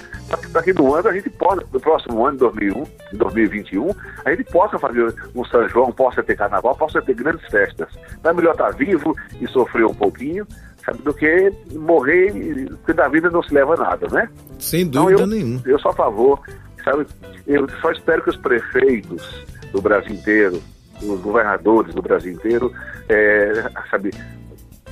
[0.51, 3.91] para que no ano a gente possa, no próximo ano, 2001, 2021,
[4.25, 7.89] a gente possa fazer um São João, possa ter carnaval, possa ter grandes festas.
[8.23, 10.47] Não é melhor estar vivo e sofrer um pouquinho,
[10.85, 14.29] sabe, do que morrer e que da vida não se leva nada, né?
[14.59, 15.61] Sem dúvida eu, nenhuma.
[15.67, 16.41] Eu sou a favor,
[16.83, 17.07] sabe?
[17.47, 20.63] Eu só espero que os prefeitos do Brasil inteiro,
[21.03, 22.73] os governadores do Brasil inteiro,
[23.09, 24.11] é, sabe,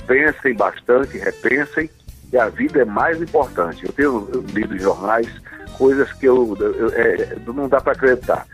[0.07, 1.89] pensem bastante, repensem,
[2.29, 3.85] que a vida é mais importante.
[3.85, 5.27] Eu tenho lido jornais
[5.77, 8.45] coisas que eu, eu é, não dá para acreditar.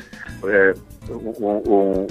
[0.43, 0.73] É,
[1.09, 2.07] um, um,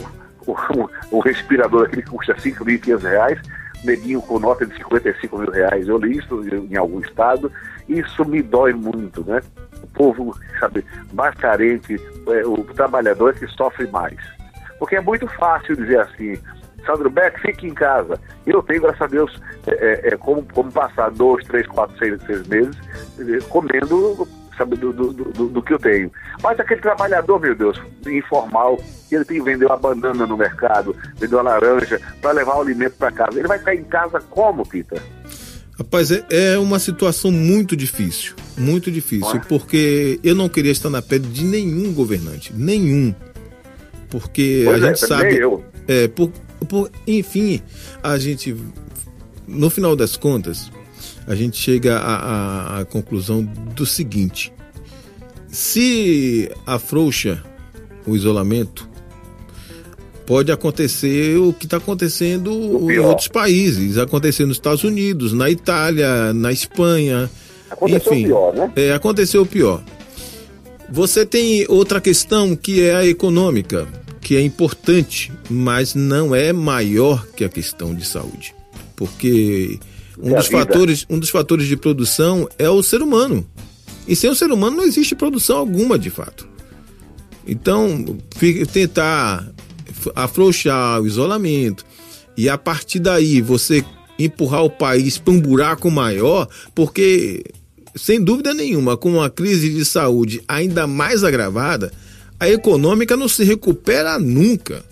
[0.49, 3.39] um, um, respirador aquele que custa 5 mil reais,
[3.85, 5.87] neguinho com nota de 55 mil reais.
[5.89, 7.51] Eu li isso em algum estado,
[7.89, 9.41] isso me dói muito, né?
[9.83, 14.17] O povo, sabe, mais carente, é, o trabalhador é que sofre mais.
[14.79, 16.39] Porque é muito fácil dizer assim,
[16.89, 18.19] Sandro Beck, fique em casa.
[18.47, 22.19] Eu tenho, graças a Deus, é, é, é como, como passar dois, três, quatro, seis,
[22.27, 22.75] seis meses
[23.19, 24.27] é, comendo
[24.57, 26.11] sabe, do, do, do, do, que eu tenho.
[26.43, 28.79] Mas aquele trabalhador, meu Deus, informal,
[29.13, 32.95] ele tem que vender uma banana no mercado, vender uma laranja para levar o alimento
[32.97, 33.39] para casa.
[33.39, 35.01] Ele vai ficar em casa como, Peter?
[35.79, 41.01] Rapaz, é, é uma situação muito difícil, muito difícil, porque eu não queria estar na
[41.01, 43.15] pele de nenhum governante, nenhum.
[44.09, 45.37] Porque pois a é, gente sabe.
[45.37, 45.65] Eu.
[45.87, 46.31] É, por,
[46.69, 47.61] por, enfim,
[48.03, 48.57] a gente,
[49.47, 50.71] no final das contas,
[51.27, 54.53] a gente chega à, à, à conclusão do seguinte:
[55.49, 57.43] se afrouxa
[58.07, 58.89] o isolamento,
[60.27, 66.33] pode acontecer o que está acontecendo em outros países, acontecer nos Estados Unidos, na Itália,
[66.33, 67.31] na Espanha.
[67.71, 68.73] Aconteceu enfim, o pior, né?
[68.77, 69.83] É, aconteceu o pior.
[70.91, 73.87] Você tem outra questão que é a econômica
[74.21, 78.55] que é importante, mas não é maior que a questão de saúde.
[78.95, 79.79] Porque
[80.19, 83.47] um dos, fatores, um dos fatores de produção é o ser humano.
[84.07, 86.49] E sem o ser humano não existe produção alguma, de fato.
[87.47, 88.05] Então,
[88.73, 89.51] tentar
[90.15, 91.85] afrouxar o isolamento
[92.37, 93.85] e a partir daí você
[94.19, 97.45] empurrar o país para um buraco maior, porque,
[97.99, 101.93] sem dúvida nenhuma, com uma crise de saúde ainda mais agravada,
[102.41, 104.83] a econômica não se recupera nunca.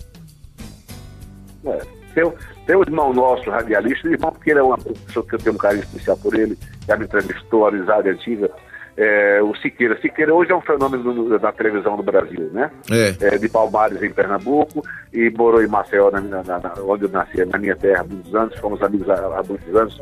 [1.65, 1.81] É,
[2.13, 2.31] tem,
[2.65, 5.57] tem um irmão nosso, radialista, irmão porque ele é uma pessoa que eu tenho um
[5.57, 8.51] carinho especial por ele, já me entrevistou, amizade antiga,
[8.97, 9.95] é, o Siqueira.
[10.01, 12.71] Siqueira hoje é um fenômeno da televisão do Brasil, né?
[12.89, 13.35] É.
[13.35, 14.83] é de Palmares, em Pernambuco,
[15.13, 18.33] e morou em Maceió, na, na, na, onde eu nasci, na minha terra, há muitos
[18.33, 20.01] anos, fomos amigos há, há muitos anos.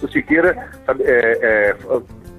[0.00, 1.76] O Siqueira sabe, é, é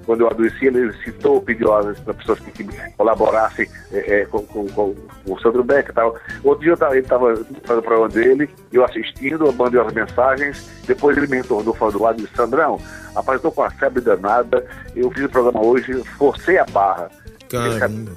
[0.08, 1.68] quando eu adoeci, ele citou, pediu
[2.02, 2.64] para pessoas que, que
[2.96, 4.94] colaborassem é, é, com, com, com,
[5.26, 6.16] o Sandro Beck e tal.
[6.42, 9.92] Outro dia eu tava, ele estava fazendo o programa dele, eu assistindo, eu mandei as
[9.92, 12.80] mensagens, depois ele me retornou falando lado de Sandrão,
[13.14, 17.10] rapaz, estou com uma febre danada, eu fiz o programa hoje, forcei a barra.
[17.50, 18.10] Caramba.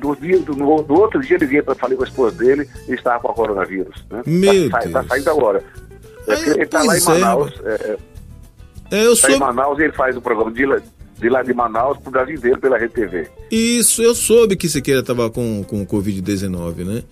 [0.00, 2.94] Do, dia, do, do outro dia ele veio para falar com a esposa dele e
[2.94, 4.06] estava com a coronavírus.
[4.10, 4.22] Né?
[4.24, 4.92] Meu tá, Deus.
[4.94, 5.62] Tá saindo agora.
[6.26, 7.52] É, ele está lá em é, Manaus.
[7.62, 7.98] É,
[8.90, 9.30] é, eu tá sou...
[9.36, 10.64] em Manaus e ele faz o programa de,
[11.18, 13.28] de lá de Manaus para o Brasil inteiro pela RTV.
[13.50, 17.02] Isso, eu soube que Siqueira estava com, com Covid-19, né?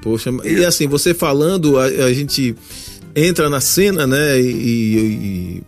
[0.00, 0.46] Poxa, Isso.
[0.46, 2.54] e assim, você falando, a, a, gente
[3.14, 4.40] entra na cena, né?
[4.40, 5.62] E, e, e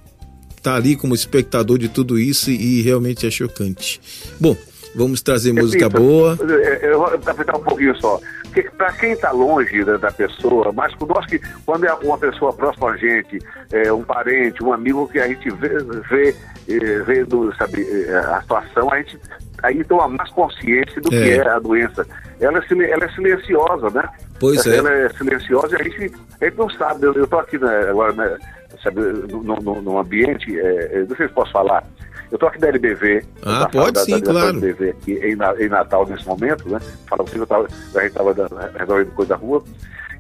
[0.63, 4.01] tá ali como espectador de tudo isso e, e realmente é chocante.
[4.39, 4.57] Bom,
[4.95, 6.39] vamos trazer música boa.
[6.83, 8.21] Eu vou apertar um pouquinho só.
[8.53, 12.19] Porque para quem está longe da, da, pessoa, mas por nós que, quando é uma
[12.19, 13.39] pessoa próxima a gente,
[13.73, 15.79] é, um parente, um amigo que a gente vê,
[16.09, 16.37] vê,
[16.69, 19.21] é, vê do, sabe, é, a situação, a gente
[19.63, 21.23] aí toma mais consciência do é.
[21.23, 22.05] que é a doença.
[22.41, 24.09] Ela é, ela é silenciosa, né?
[24.41, 24.79] Pois é.
[24.79, 27.07] Ela é silenciosa e a gente, a gente não sabe.
[27.07, 28.39] Eu estou aqui né, agora, né,
[28.83, 31.85] sabe, num ambiente, é, não sei se posso falar,
[32.31, 33.25] eu estou aqui da LBV.
[33.45, 34.49] Ah, pode da, sim, da, claro.
[34.49, 36.79] LBV aqui em, em, Natal nesse momento, né?
[37.09, 38.33] Fala você, eu tava, a gente estava
[38.79, 39.65] resolvendo coisa da rua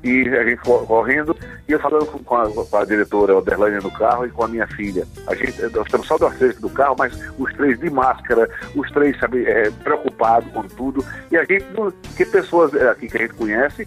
[0.02, 1.36] e a gente correndo,
[1.68, 4.66] e eu falando com a, com a diretora Oderlânia no carro e com a minha
[4.68, 5.06] filha.
[5.26, 8.90] A gente, nós estamos só nós três do carro, mas os três de máscara, os
[8.90, 11.04] três, sabe, é, preocupados com tudo.
[11.30, 11.66] E a gente,
[12.16, 13.86] que pessoas é, aqui que a gente conhece,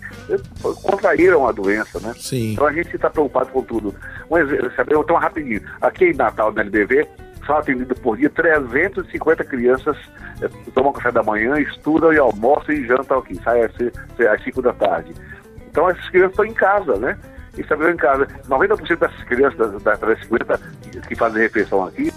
[0.84, 2.14] contraíram a doença, né?
[2.18, 2.54] Sim.
[2.54, 3.96] Então a gente está preocupado com tudo.
[4.30, 5.62] Um exemplo, sabe, eu tenho rapidinho.
[5.82, 7.08] Aqui em Natal, na LBV,
[7.46, 9.98] são atendidas por dia 350 crianças
[10.42, 14.74] é, tomam café da manhã, estudam e almoçam e jantam aqui, saem às 5 da
[14.74, 15.14] tarde.
[15.74, 17.18] Então essas crianças estão em casa, né?
[17.58, 18.28] E estão em casa.
[18.48, 20.60] 90% dessas crianças, das, das 350
[21.08, 22.14] que fazem refeição aqui,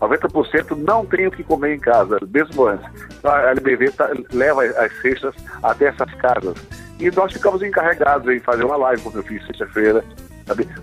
[0.00, 2.84] 90% não tem o que comer em casa, mesmo antes.
[3.16, 6.56] Então, a LBV tá, leva as cestas até essas casas.
[6.98, 10.04] E nós ficamos encarregados em fazer uma live, como eu fiz sexta-feira?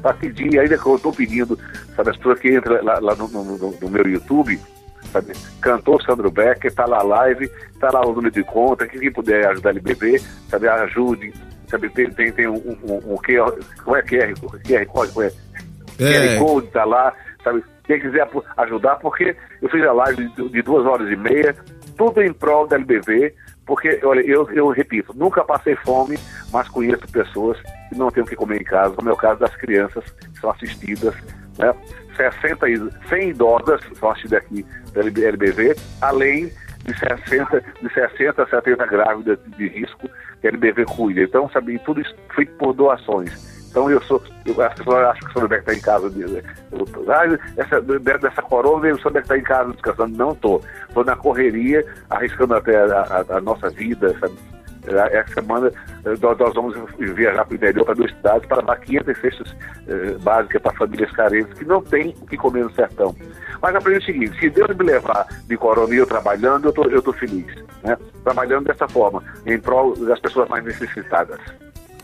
[0.01, 1.59] Para pedir, ainda que eu estou pedindo,
[1.95, 4.59] sabe, as pessoas que entram lá, lá no, no, no, meu YouTube,
[5.11, 5.34] sabe?
[5.61, 9.47] Cantor Sandro Becker, está lá a live, está lá o número de conta, quem puder
[9.47, 10.67] ajudar ele beber, sabe?
[10.67, 11.34] Ajude,
[11.74, 11.89] sabe?
[11.89, 13.51] Tem, tem, tem um, um, um QR,
[13.84, 15.32] como é QR, QR Code, é.
[15.97, 17.13] QR Code está lá,
[17.43, 17.63] sabe?
[17.86, 21.55] Quem quiser ajudar, porque eu fiz a live de, de duas horas e meia,
[21.97, 23.34] tudo em prol da LBV,
[23.65, 26.17] porque, olha, eu, eu repito, nunca passei fome,
[26.51, 27.59] mas conheço pessoas
[27.89, 30.39] que não têm o que comer em casa, como é o caso das crianças que
[30.39, 31.15] são assistidas,
[31.57, 31.74] né?
[32.15, 32.78] 60 e
[33.09, 36.51] 100 idosas são assistidas aqui pela LBV, além
[36.86, 40.07] de 60, de 60 a 70 grávidas de risco
[40.43, 41.21] LBV cuida.
[41.21, 43.53] Então, sabe, tudo isso feito por doações.
[43.73, 46.13] Então eu sou, eu, as pessoas acham que o Sonebeck está em casa.
[46.15, 46.43] Eu,
[47.11, 50.15] ah, essa, dessa corona, o Sonebeck está em casa descansando.
[50.15, 50.63] Não estou.
[50.87, 54.35] Estou na correria, arriscando até a, a, a nossa vida, sabe?
[54.85, 55.71] Essa semana
[56.21, 59.55] nós, nós vamos viajar para o interior, para duas cidades, para dar 500 cestas
[59.87, 63.15] eh, básicas para famílias carentes que não têm o que comer no sertão.
[63.64, 66.84] Mas aprendi o seguinte: se Deus me levar de corona e eu trabalhando, eu tô,
[66.84, 67.47] estou tô feliz.
[67.82, 67.97] Né?
[68.22, 71.39] Trabalhando dessa forma, em prol das pessoas mais necessitadas.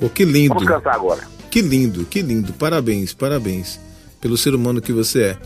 [0.02, 0.54] Oh, que lindo.
[0.54, 1.20] Vamos cantar agora.
[1.52, 2.54] Que lindo, que lindo.
[2.54, 3.78] Parabéns, parabéns
[4.22, 5.38] pelo ser humano que você é.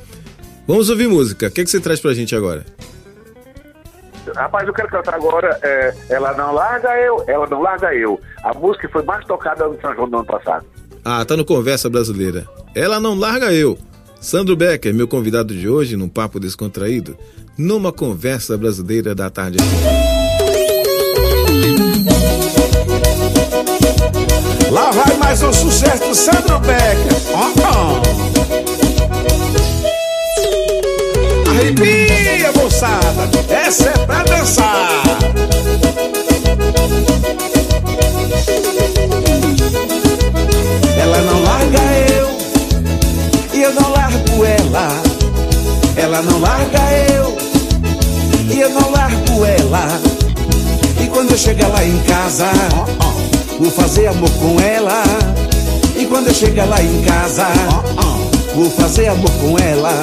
[0.68, 1.47] Vamos ouvir música.
[1.47, 2.64] O que, é que você traz pra gente agora?
[4.36, 8.20] Rapaz, eu quero cantar agora é, Ela Não Larga Eu, Ela Não Larga Eu.
[8.43, 10.66] A música foi mais tocada no São João do ano passado.
[11.03, 12.47] Ah, tá no Conversa Brasileira.
[12.74, 13.78] Ela Não Larga Eu.
[14.24, 17.17] Sandro Becker, meu convidado de hoje, num papo descontraído,
[17.57, 19.57] numa Conversa Brasileira da tarde.
[24.71, 27.11] Lá vai mais um sucesso do Sandro Becker.
[27.34, 28.01] Oh, oh.
[31.49, 33.30] Arrepia, moçada.
[33.49, 35.03] Essa é pra dançar.
[46.14, 46.80] Ela não larga
[47.11, 47.36] eu
[48.53, 49.99] e eu não largo ela.
[51.03, 52.51] E quando eu chegar lá em casa.
[53.59, 55.03] Vou fazer amor com ela
[55.95, 57.47] E quando eu chegar lá em casa
[58.53, 59.93] Vou fazer amor com ela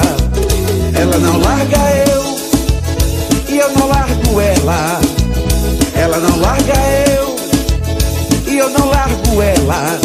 [0.95, 2.23] Ela não larga eu
[3.49, 5.01] E eu não largo ela
[5.93, 6.73] Ela não larga
[7.11, 7.35] eu
[8.47, 9.99] E eu não largo ela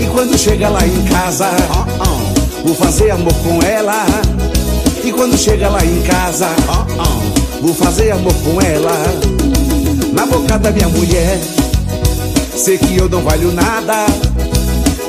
[0.00, 1.50] E quando chega lá em casa
[2.64, 4.04] Vou fazer amor com ela
[5.06, 6.48] E quando chega lá em casa
[7.62, 8.90] Vou fazer amor com ela.
[10.12, 11.38] Na boca da minha mulher
[12.56, 14.04] Sei que eu não valho nada.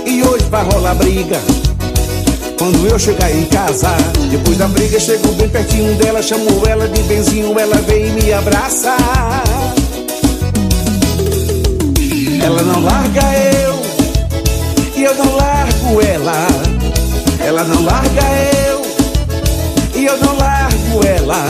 [0.06, 1.41] E hoje vai rolar briga.
[2.60, 3.89] Quando eu chegar em casa
[4.30, 8.34] Depois da briga chego bem pertinho dela Chamo ela de benzinho Ela vem e me
[8.34, 8.95] abraça.
[12.43, 13.22] Ela não larga
[13.64, 13.80] eu
[14.95, 16.48] E eu não largo ela.
[17.43, 18.22] Ela não larga
[18.62, 18.66] eu
[19.98, 21.45] E eu não largo ela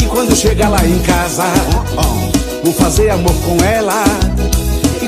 [0.00, 1.44] E quando chegar lá em casa
[2.62, 4.04] Vou fazer amor com ela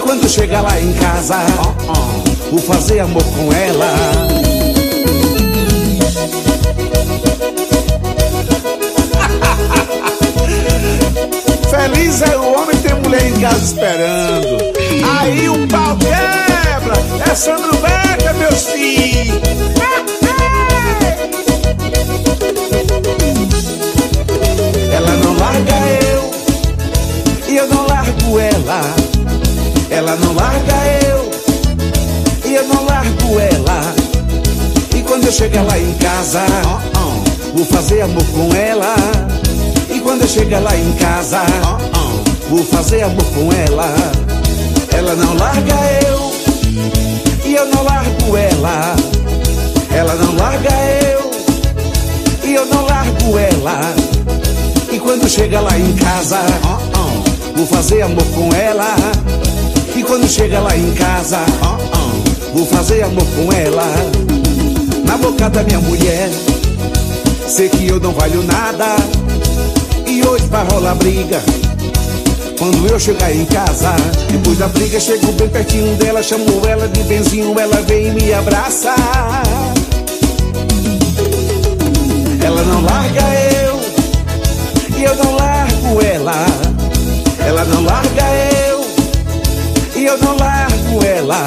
[0.06, 2.22] quando chegar lá em casa, oh, oh,
[2.52, 3.88] vou fazer amor com ela.
[11.68, 14.58] Feliz é o homem ter mulher em casa esperando.
[15.18, 16.94] Aí o pau quebra,
[17.28, 19.40] é Sandro Beca, meus filhos.
[28.66, 28.80] ela.
[29.90, 31.30] Ela não larga eu
[32.44, 33.94] E eu não largo ela.
[34.94, 36.40] E quando eu chegar lá em casa
[37.54, 38.94] Vou fazer amor com ela.
[39.88, 41.42] E quando eu chegar lá em casa
[42.50, 43.94] Vou fazer amor com ela.
[44.92, 45.74] Ela não larga
[46.08, 46.32] eu
[47.44, 48.96] E eu não largo ela.
[49.92, 50.70] Ela não larga
[51.08, 51.30] eu
[52.42, 53.80] E eu não largo ela.
[54.90, 56.95] E quando chega lá em casa
[57.56, 58.94] Vou fazer amor com ela
[59.96, 61.38] e quando chega lá em casa,
[62.52, 63.82] vou fazer amor com ela.
[65.06, 66.28] Na boca da minha mulher,
[67.48, 68.96] sei que eu não valho nada.
[70.06, 71.42] E hoje vai rolar briga.
[72.58, 73.96] Quando eu chegar em casa,
[74.30, 78.34] depois da briga, chego bem pertinho dela, chamo ela de benzinho, ela vem e me
[78.34, 78.94] abraça.
[82.44, 83.22] Ela não larga
[83.62, 83.80] eu,
[84.98, 86.65] e eu não largo ela.
[87.56, 88.22] Ela não larga
[88.68, 88.86] eu
[89.96, 91.42] e eu não largo ela.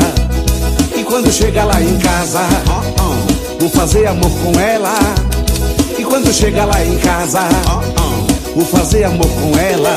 [0.97, 4.95] E quando chega lá em casa, oh, oh, vou fazer amor com ela.
[5.99, 9.91] E quando chega lá em casa, oh, vou fazer amor com ela.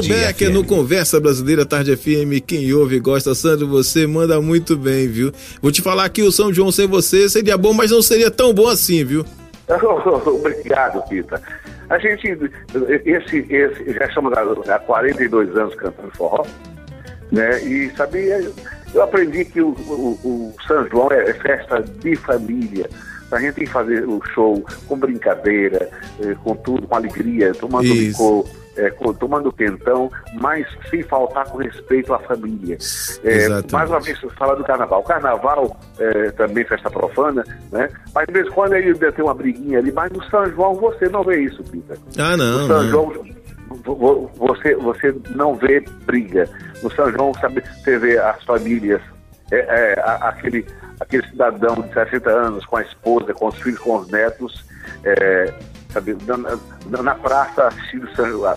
[0.00, 2.40] dia, Becker no Conversa Brasileira Tarde FM.
[2.46, 5.32] Quem ouve e gosta, Sandro, você manda muito bem, viu?
[5.60, 8.54] Vou te falar que o São João sem você seria bom, mas não seria tão
[8.54, 9.24] bom assim, viu?
[10.26, 11.42] Obrigado, Pita.
[11.90, 12.26] A gente,
[13.04, 14.32] esse, esse, já estamos
[14.68, 16.46] há 42 anos cantando forró,
[17.32, 17.62] né?
[17.62, 18.48] E sabia,
[18.94, 22.88] eu aprendi que o, o, o São João é festa de família.
[23.32, 27.92] A gente tem que fazer o show com brincadeira, eh, com tudo, com alegria, tomando
[27.92, 28.46] licor
[28.76, 30.10] é, tomando quentão,
[30.40, 32.76] mas sem faltar com respeito à família.
[33.22, 35.00] É, mais uma vez, falar do carnaval.
[35.00, 37.88] O carnaval é, também festa profana, né?
[38.14, 41.08] Mas de vez em quando ele tem uma briguinha ali, mas no São João você
[41.08, 41.96] não vê isso, Pita.
[42.18, 42.60] Ah, não.
[42.60, 42.90] No São não.
[42.90, 43.34] João
[44.36, 46.48] você, você não vê briga.
[46.82, 49.00] No São João, sabe, você vê as famílias,
[49.50, 50.66] é, é, aquele,
[51.00, 54.64] aquele cidadão de 60 anos com a esposa, com os filhos, com os netos,
[55.04, 55.52] é,
[55.94, 58.06] sabe, na, na praça assistindo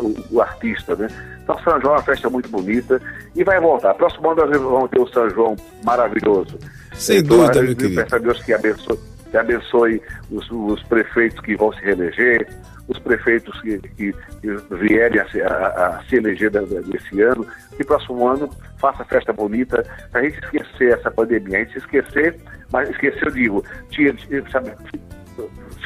[0.02, 1.08] o, o, artista, né?
[1.44, 3.00] Então São João é uma festa muito bonita
[3.36, 3.94] e vai voltar.
[3.94, 6.58] Próximo ano nós vamos ter o São João maravilhoso.
[6.94, 8.02] Sem então, dúvida, meu querido.
[8.02, 9.00] Peço a Deus que abençoe,
[9.32, 12.48] que abençoe os, os prefeitos que vão se reeleger,
[12.88, 17.46] os prefeitos que, que, que vierem a se, a, a se eleger desse ano,
[17.80, 22.36] e próximo ano faça festa bonita, para a gente esquecer essa pandemia, a gente esquecer,
[22.72, 24.14] mas esquecer, eu digo, tinha,
[24.52, 24.72] sabe,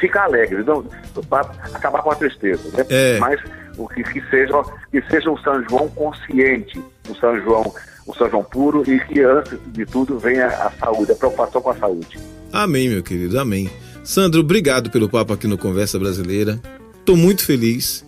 [0.02, 0.84] ficar alegre, não,
[1.30, 2.84] para acabar com a tristeza, né?
[2.90, 3.18] É.
[3.20, 3.40] Mas
[3.78, 7.72] o que, que, seja, que seja um São João consciente, um São João,
[8.08, 11.70] um São João puro e que antes de tudo venha a saúde, a preocupação com
[11.70, 12.18] a saúde.
[12.52, 13.70] Amém, meu querido, amém.
[14.02, 16.58] Sandro, obrigado pelo papo aqui no Conversa Brasileira.
[16.98, 18.04] Estou muito feliz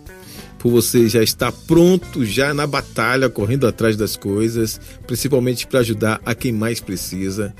[0.59, 6.19] por você já estar pronto, já na batalha, correndo atrás das coisas, principalmente para ajudar
[6.25, 7.55] a quem mais precisa.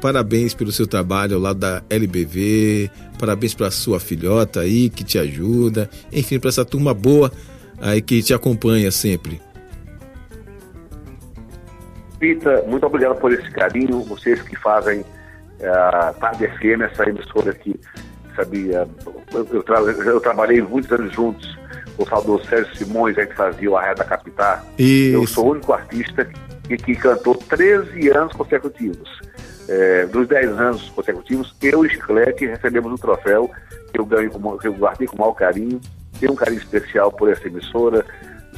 [0.00, 2.88] Parabéns pelo seu trabalho ao lado da LBV,
[3.18, 7.32] parabéns para sua filhota aí que te ajuda, enfim, para essa turma boa
[7.80, 9.40] aí que te acompanha sempre.
[12.20, 15.04] Pita, muito obrigado por esse carinho, vocês que fazem
[15.60, 17.78] eh, a Tarde FM, essa emissora aqui,
[18.36, 18.88] sabia,
[19.32, 21.58] eu, tra eu trabalhei muitos anos juntos
[21.96, 24.64] com o saudoso Sérgio Simões, aí que fazia o Arraia da Capital.
[24.78, 25.16] Isso.
[25.16, 26.28] Eu sou o único artista
[26.68, 29.08] que, que cantou 13 anos consecutivos
[29.68, 33.50] é, dos 10 anos consecutivos, eu e Chiclete recebemos um troféu
[33.92, 35.80] que eu ganho com, que eu guardei com o maior carinho,
[36.18, 38.04] tenho um carinho especial por essa emissora,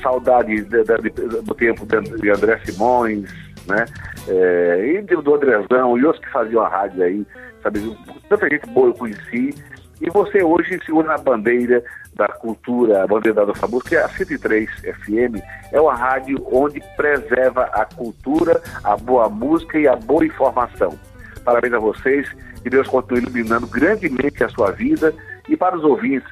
[0.01, 1.11] saudade de, de,
[1.43, 3.31] do tempo de André Simões,
[3.67, 3.85] né?
[4.29, 7.27] É, e do Andrezão e outros que faziam a rádio aí,
[7.63, 7.97] sabe?
[8.29, 9.55] Tanta gente boa eu conheci.
[10.01, 11.85] E você hoje segura na bandeira
[12.15, 15.41] da cultura, bandeira da nossa música, é a 103 FM,
[15.73, 20.99] é uma rádio onde preserva a cultura, a boa música e a boa informação.
[21.45, 22.29] Parabéns a vocês,
[22.63, 25.15] que Deus continue iluminando grandemente a sua vida
[25.49, 26.31] e para os ouvintes,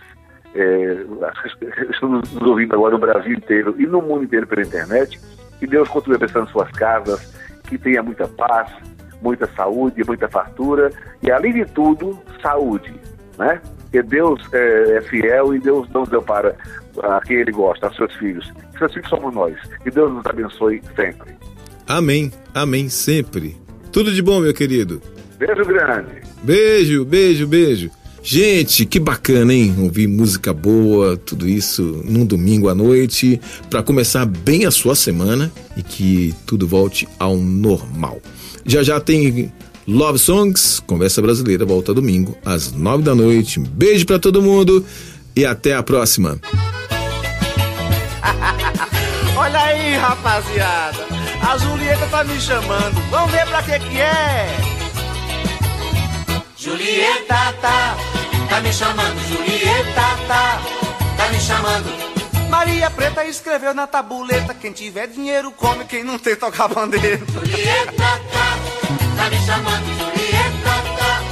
[0.54, 1.04] é,
[1.90, 5.20] estão nos ouvindo agora no Brasil inteiro e no mundo inteiro pela internet,
[5.58, 8.70] que Deus continue abençoando suas casas, que tenha muita paz,
[9.20, 10.90] muita saúde, muita fartura
[11.22, 12.94] e, além de tudo, saúde,
[13.36, 13.60] né?
[13.90, 16.54] Porque Deus é, é fiel e Deus não deu para
[17.02, 18.52] a quem Ele gosta, aos seus filhos.
[18.78, 19.54] Seus filhos somos nós.
[19.82, 21.30] Que Deus nos abençoe sempre.
[21.86, 23.56] Amém, amém, sempre.
[23.90, 25.00] Tudo de bom, meu querido.
[25.38, 26.20] Beijo grande.
[26.42, 27.90] Beijo, beijo, beijo.
[28.22, 29.74] Gente, que bacana, hein?
[29.78, 35.50] Ouvir música boa, tudo isso num domingo à noite, para começar bem a sua semana
[35.76, 38.20] e que tudo volte ao normal.
[38.66, 39.50] Já já tem
[39.88, 43.58] Love Songs, Conversa Brasileira, volta domingo às nove da noite.
[43.58, 44.84] Um beijo para todo mundo
[45.34, 46.38] e até a próxima.
[49.34, 50.98] Olha aí, rapaziada.
[51.40, 53.00] A Julieta tá me chamando.
[53.10, 54.58] Vamos ver pra que que é.
[56.54, 57.96] Julieta tá,
[58.46, 59.18] tá me chamando.
[59.26, 60.60] Julieta tá,
[61.16, 62.08] tá me chamando.
[62.50, 67.22] Maria Preta escreveu na tabuleta: quem tiver dinheiro come, quem não tem toca bandeira.
[67.32, 68.47] Julieta tá,
[69.18, 69.86] tá me chamando.
[69.98, 71.22] Julieta tá,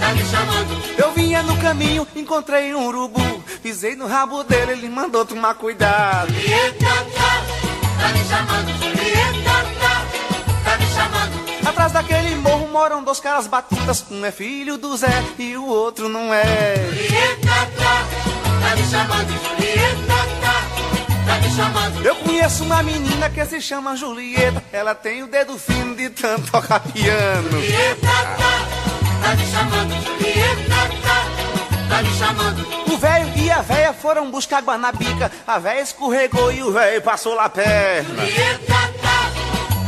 [0.00, 0.94] tá me chamando.
[0.96, 6.32] Eu vinha no caminho, encontrei um urubu, pisei no rabo dele, ele mandou tomar cuidado.
[6.32, 7.42] Julieta tá,
[8.00, 8.68] tá me chamando.
[8.78, 10.06] Julieta tá,
[10.64, 11.68] tá me chamando.
[11.68, 16.08] Atrás daquele morro moram dois caras batutas, um é filho do Zé e o outro
[16.08, 16.76] não é.
[16.86, 18.04] Julieta tá,
[18.60, 19.28] tá me chamando.
[19.28, 20.23] Julieta
[21.26, 22.04] tá, me chamando.
[22.04, 26.50] Eu conheço uma menina que se chama Julieta, ela tem o dedo fino de tanto
[26.50, 27.50] tocar piano.
[27.50, 28.66] Julieta tá,
[29.22, 30.04] tá me chamando.
[30.04, 32.74] Julieta tá, tá me chamando.
[32.92, 36.72] O velho e a véia foram buscar água na bica, a véia escorregou e o
[36.72, 38.24] velho passou lá perna.
[38.26, 39.30] Julieta tá,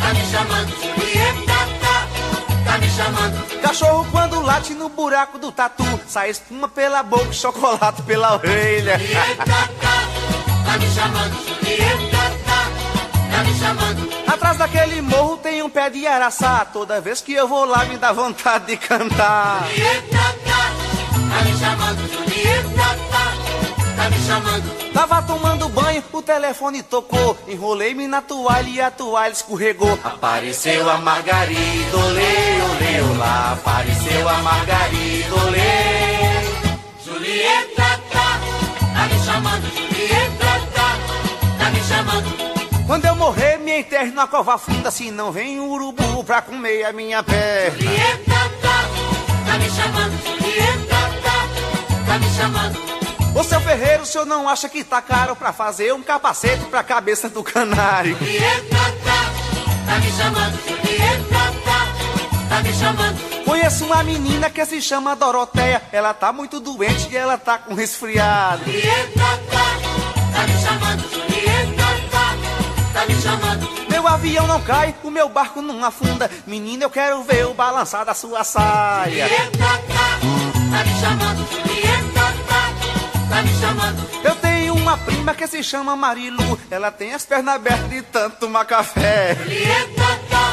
[0.02, 0.70] tá me chamando.
[0.70, 3.60] Julieta tá, tá me chamando.
[3.60, 8.98] Cachorro quando late no buraco do tatu, sai espuma pela boca, chocolate pela orelha.
[8.98, 9.68] Julieta tá,
[10.66, 11.34] tá me chamando.
[11.46, 12.70] Julieta tá,
[13.30, 14.10] tá me chamando.
[14.26, 16.64] Atrás daquele morro tem um pé de araçá.
[16.64, 19.66] Toda vez que eu vou lá me dá vontade de cantar.
[19.68, 20.72] Julieta, tá,
[21.30, 22.12] tá me chamando.
[22.12, 24.92] Julieta, tá, tá me chamando.
[24.92, 27.36] Tava tomando banho, o telefone tocou.
[27.46, 29.98] Enrolei-me na toalha e a toalha escorregou.
[30.02, 33.52] Apareceu a Margarida, olê, olê, olá.
[33.52, 35.95] Apareceu a Margarida, olê.
[42.96, 46.82] Quando eu morrer, me enterre na cova funda, se não vem um urubu pra comer
[46.84, 47.78] a minha perna.
[47.78, 48.84] Julieta, tá,
[49.44, 50.12] tá me chamando.
[50.24, 53.38] Julieta, tá, tá me chamando.
[53.38, 56.82] Ô seu Ferreiro, o senhor não acha que tá caro pra fazer um capacete pra
[56.82, 58.16] cabeça do canário?
[58.16, 60.58] Julieta, tá, tá me chamando.
[60.66, 63.44] Julieta, tá, tá me chamando.
[63.44, 65.82] Conheço uma menina que se chama Doroteia.
[65.92, 68.64] Ela tá muito doente e ela tá com resfriado.
[68.64, 69.75] Julieta, tá, tá
[72.96, 73.68] tá me chamando.
[73.90, 76.30] Meu avião não cai, o meu barco não afunda.
[76.46, 79.28] Menina, eu quero ver o balançar da sua saia.
[79.28, 80.18] Julieta, tá,
[80.70, 81.46] tá me chamando.
[81.50, 84.10] Julieta, tá, tá me chamando.
[84.24, 86.58] Eu tenho uma prima que se chama Marilu.
[86.70, 89.36] Ela tem as pernas abertas de tanto tomar café.
[89.42, 90.52] Julieta, tá,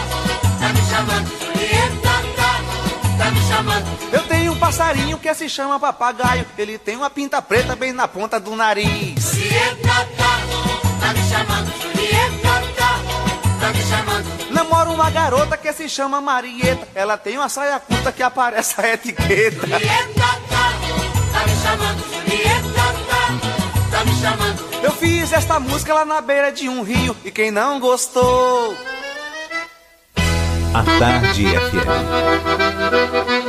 [0.60, 1.32] tá me chamando.
[1.40, 4.04] Julieta, tá, tá me chamando.
[4.12, 6.46] Eu tenho um passarinho que se chama papagaio.
[6.58, 9.34] Ele tem uma pinta preta bem na ponta do nariz.
[9.34, 10.53] Julieta, tá,
[13.64, 14.52] tá me chamando.
[14.52, 16.86] Namoro uma garota que se chama Marieta.
[16.94, 19.66] Ela tem uma saia curta que aparece a etiqueta.
[19.66, 20.14] Julieta,
[20.50, 20.74] tá,
[21.32, 22.04] tá me chamando.
[22.14, 24.84] Julieta, tá, tá me chamando.
[24.84, 27.16] Eu fiz esta música lá na beira de um rio.
[27.24, 28.76] E quem não gostou.
[30.74, 33.43] A Tarde FM.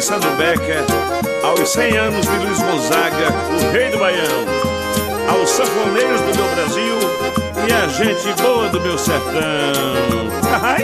[0.00, 0.82] De Becker
[1.44, 4.46] aos 100 anos de Luiz Gonzaga, o rei do Baião,
[5.28, 6.96] aos sanfoneiros do meu Brasil
[7.68, 9.20] e a gente boa do meu sertão.
[10.62, 10.82] Ai!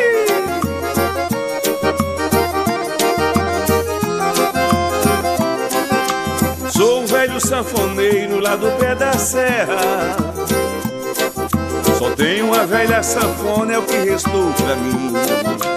[6.68, 10.14] Sou um velho sanfoneiro lá do pé da serra.
[11.98, 15.75] Só tenho uma velha sanfona, é o que restou pra mim.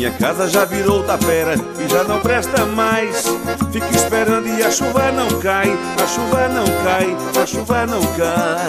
[0.00, 3.22] Minha casa já virou tapera e já não presta mais.
[3.70, 8.68] Fico esperando e a chuva não cai, a chuva não cai, a chuva não cai.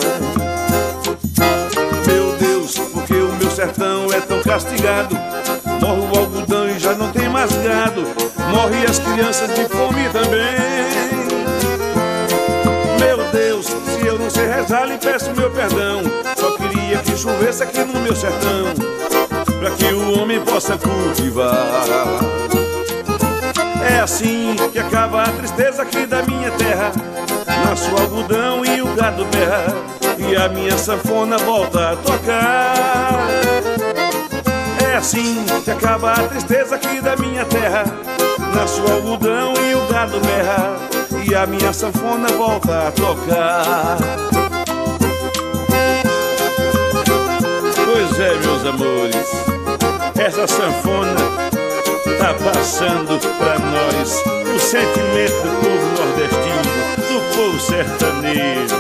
[2.06, 5.16] Meu Deus, porque o meu sertão é tão castigado?
[5.80, 8.02] Morre o algodão e já não tem mais gado.
[8.50, 10.58] Morre as crianças de fome também.
[13.00, 16.02] Meu Deus, se eu não sei rezar, lhe peço meu perdão.
[16.36, 19.01] Só queria que chovesse aqui no meu sertão
[19.62, 21.86] para que o homem possa cultivar.
[23.88, 26.92] É assim que acaba a tristeza aqui da minha terra.
[27.64, 29.68] Nasce o algodão e o gado berra,
[30.18, 33.28] e a minha sanfona volta a tocar.
[34.92, 37.84] É assim que acaba a tristeza aqui da minha terra.
[38.56, 40.76] Nasce o algodão e o gado berra,
[41.24, 43.98] e a minha sanfona volta a tocar.
[47.86, 49.51] Pois é, meus amores,
[50.22, 51.16] essa sanfona
[52.20, 56.72] tá passando pra nós o sentimento do povo nordestino,
[57.08, 58.76] do povo sertanejo.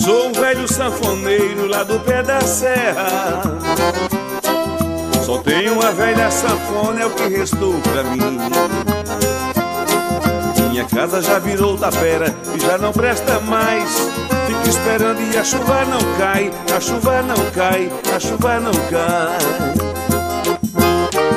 [0.00, 3.42] Sou um velho sanfoneiro lá do pé da serra.
[5.24, 8.93] Só tenho uma velha sanfona, é o que restou pra mim.
[10.74, 13.88] Minha casa já virou tapera e já não presta mais.
[14.48, 19.38] Fico esperando e a chuva não cai, a chuva não cai, a chuva não cai.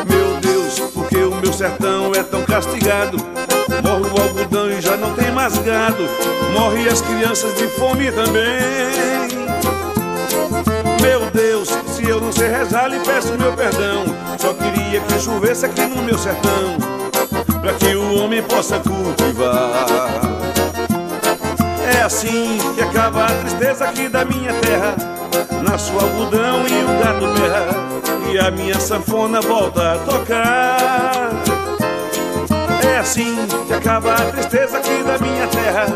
[0.09, 3.17] Meu Deus, porque o meu sertão é tão castigado?
[3.83, 6.09] Morre o algodão e já não tem mais gado.
[6.51, 9.37] Morre as crianças de fome também.
[10.99, 14.03] Meu Deus, se eu não sei rezar, lhe peço meu perdão.
[14.39, 16.96] Só queria que chovesse aqui no meu sertão
[17.61, 20.21] para que o homem possa cultivar.
[21.93, 24.95] É assim que acaba a tristeza aqui da minha terra.
[25.67, 31.31] Nasce o algodão e o gado berra, e a minha sanfona volta a tocar.
[32.83, 33.35] É assim
[33.67, 35.87] que acaba a tristeza aqui da minha terra.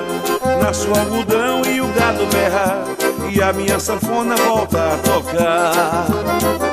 [0.62, 2.84] Nasce o algodão e o gado berra,
[3.30, 6.71] e a minha sanfona volta a tocar.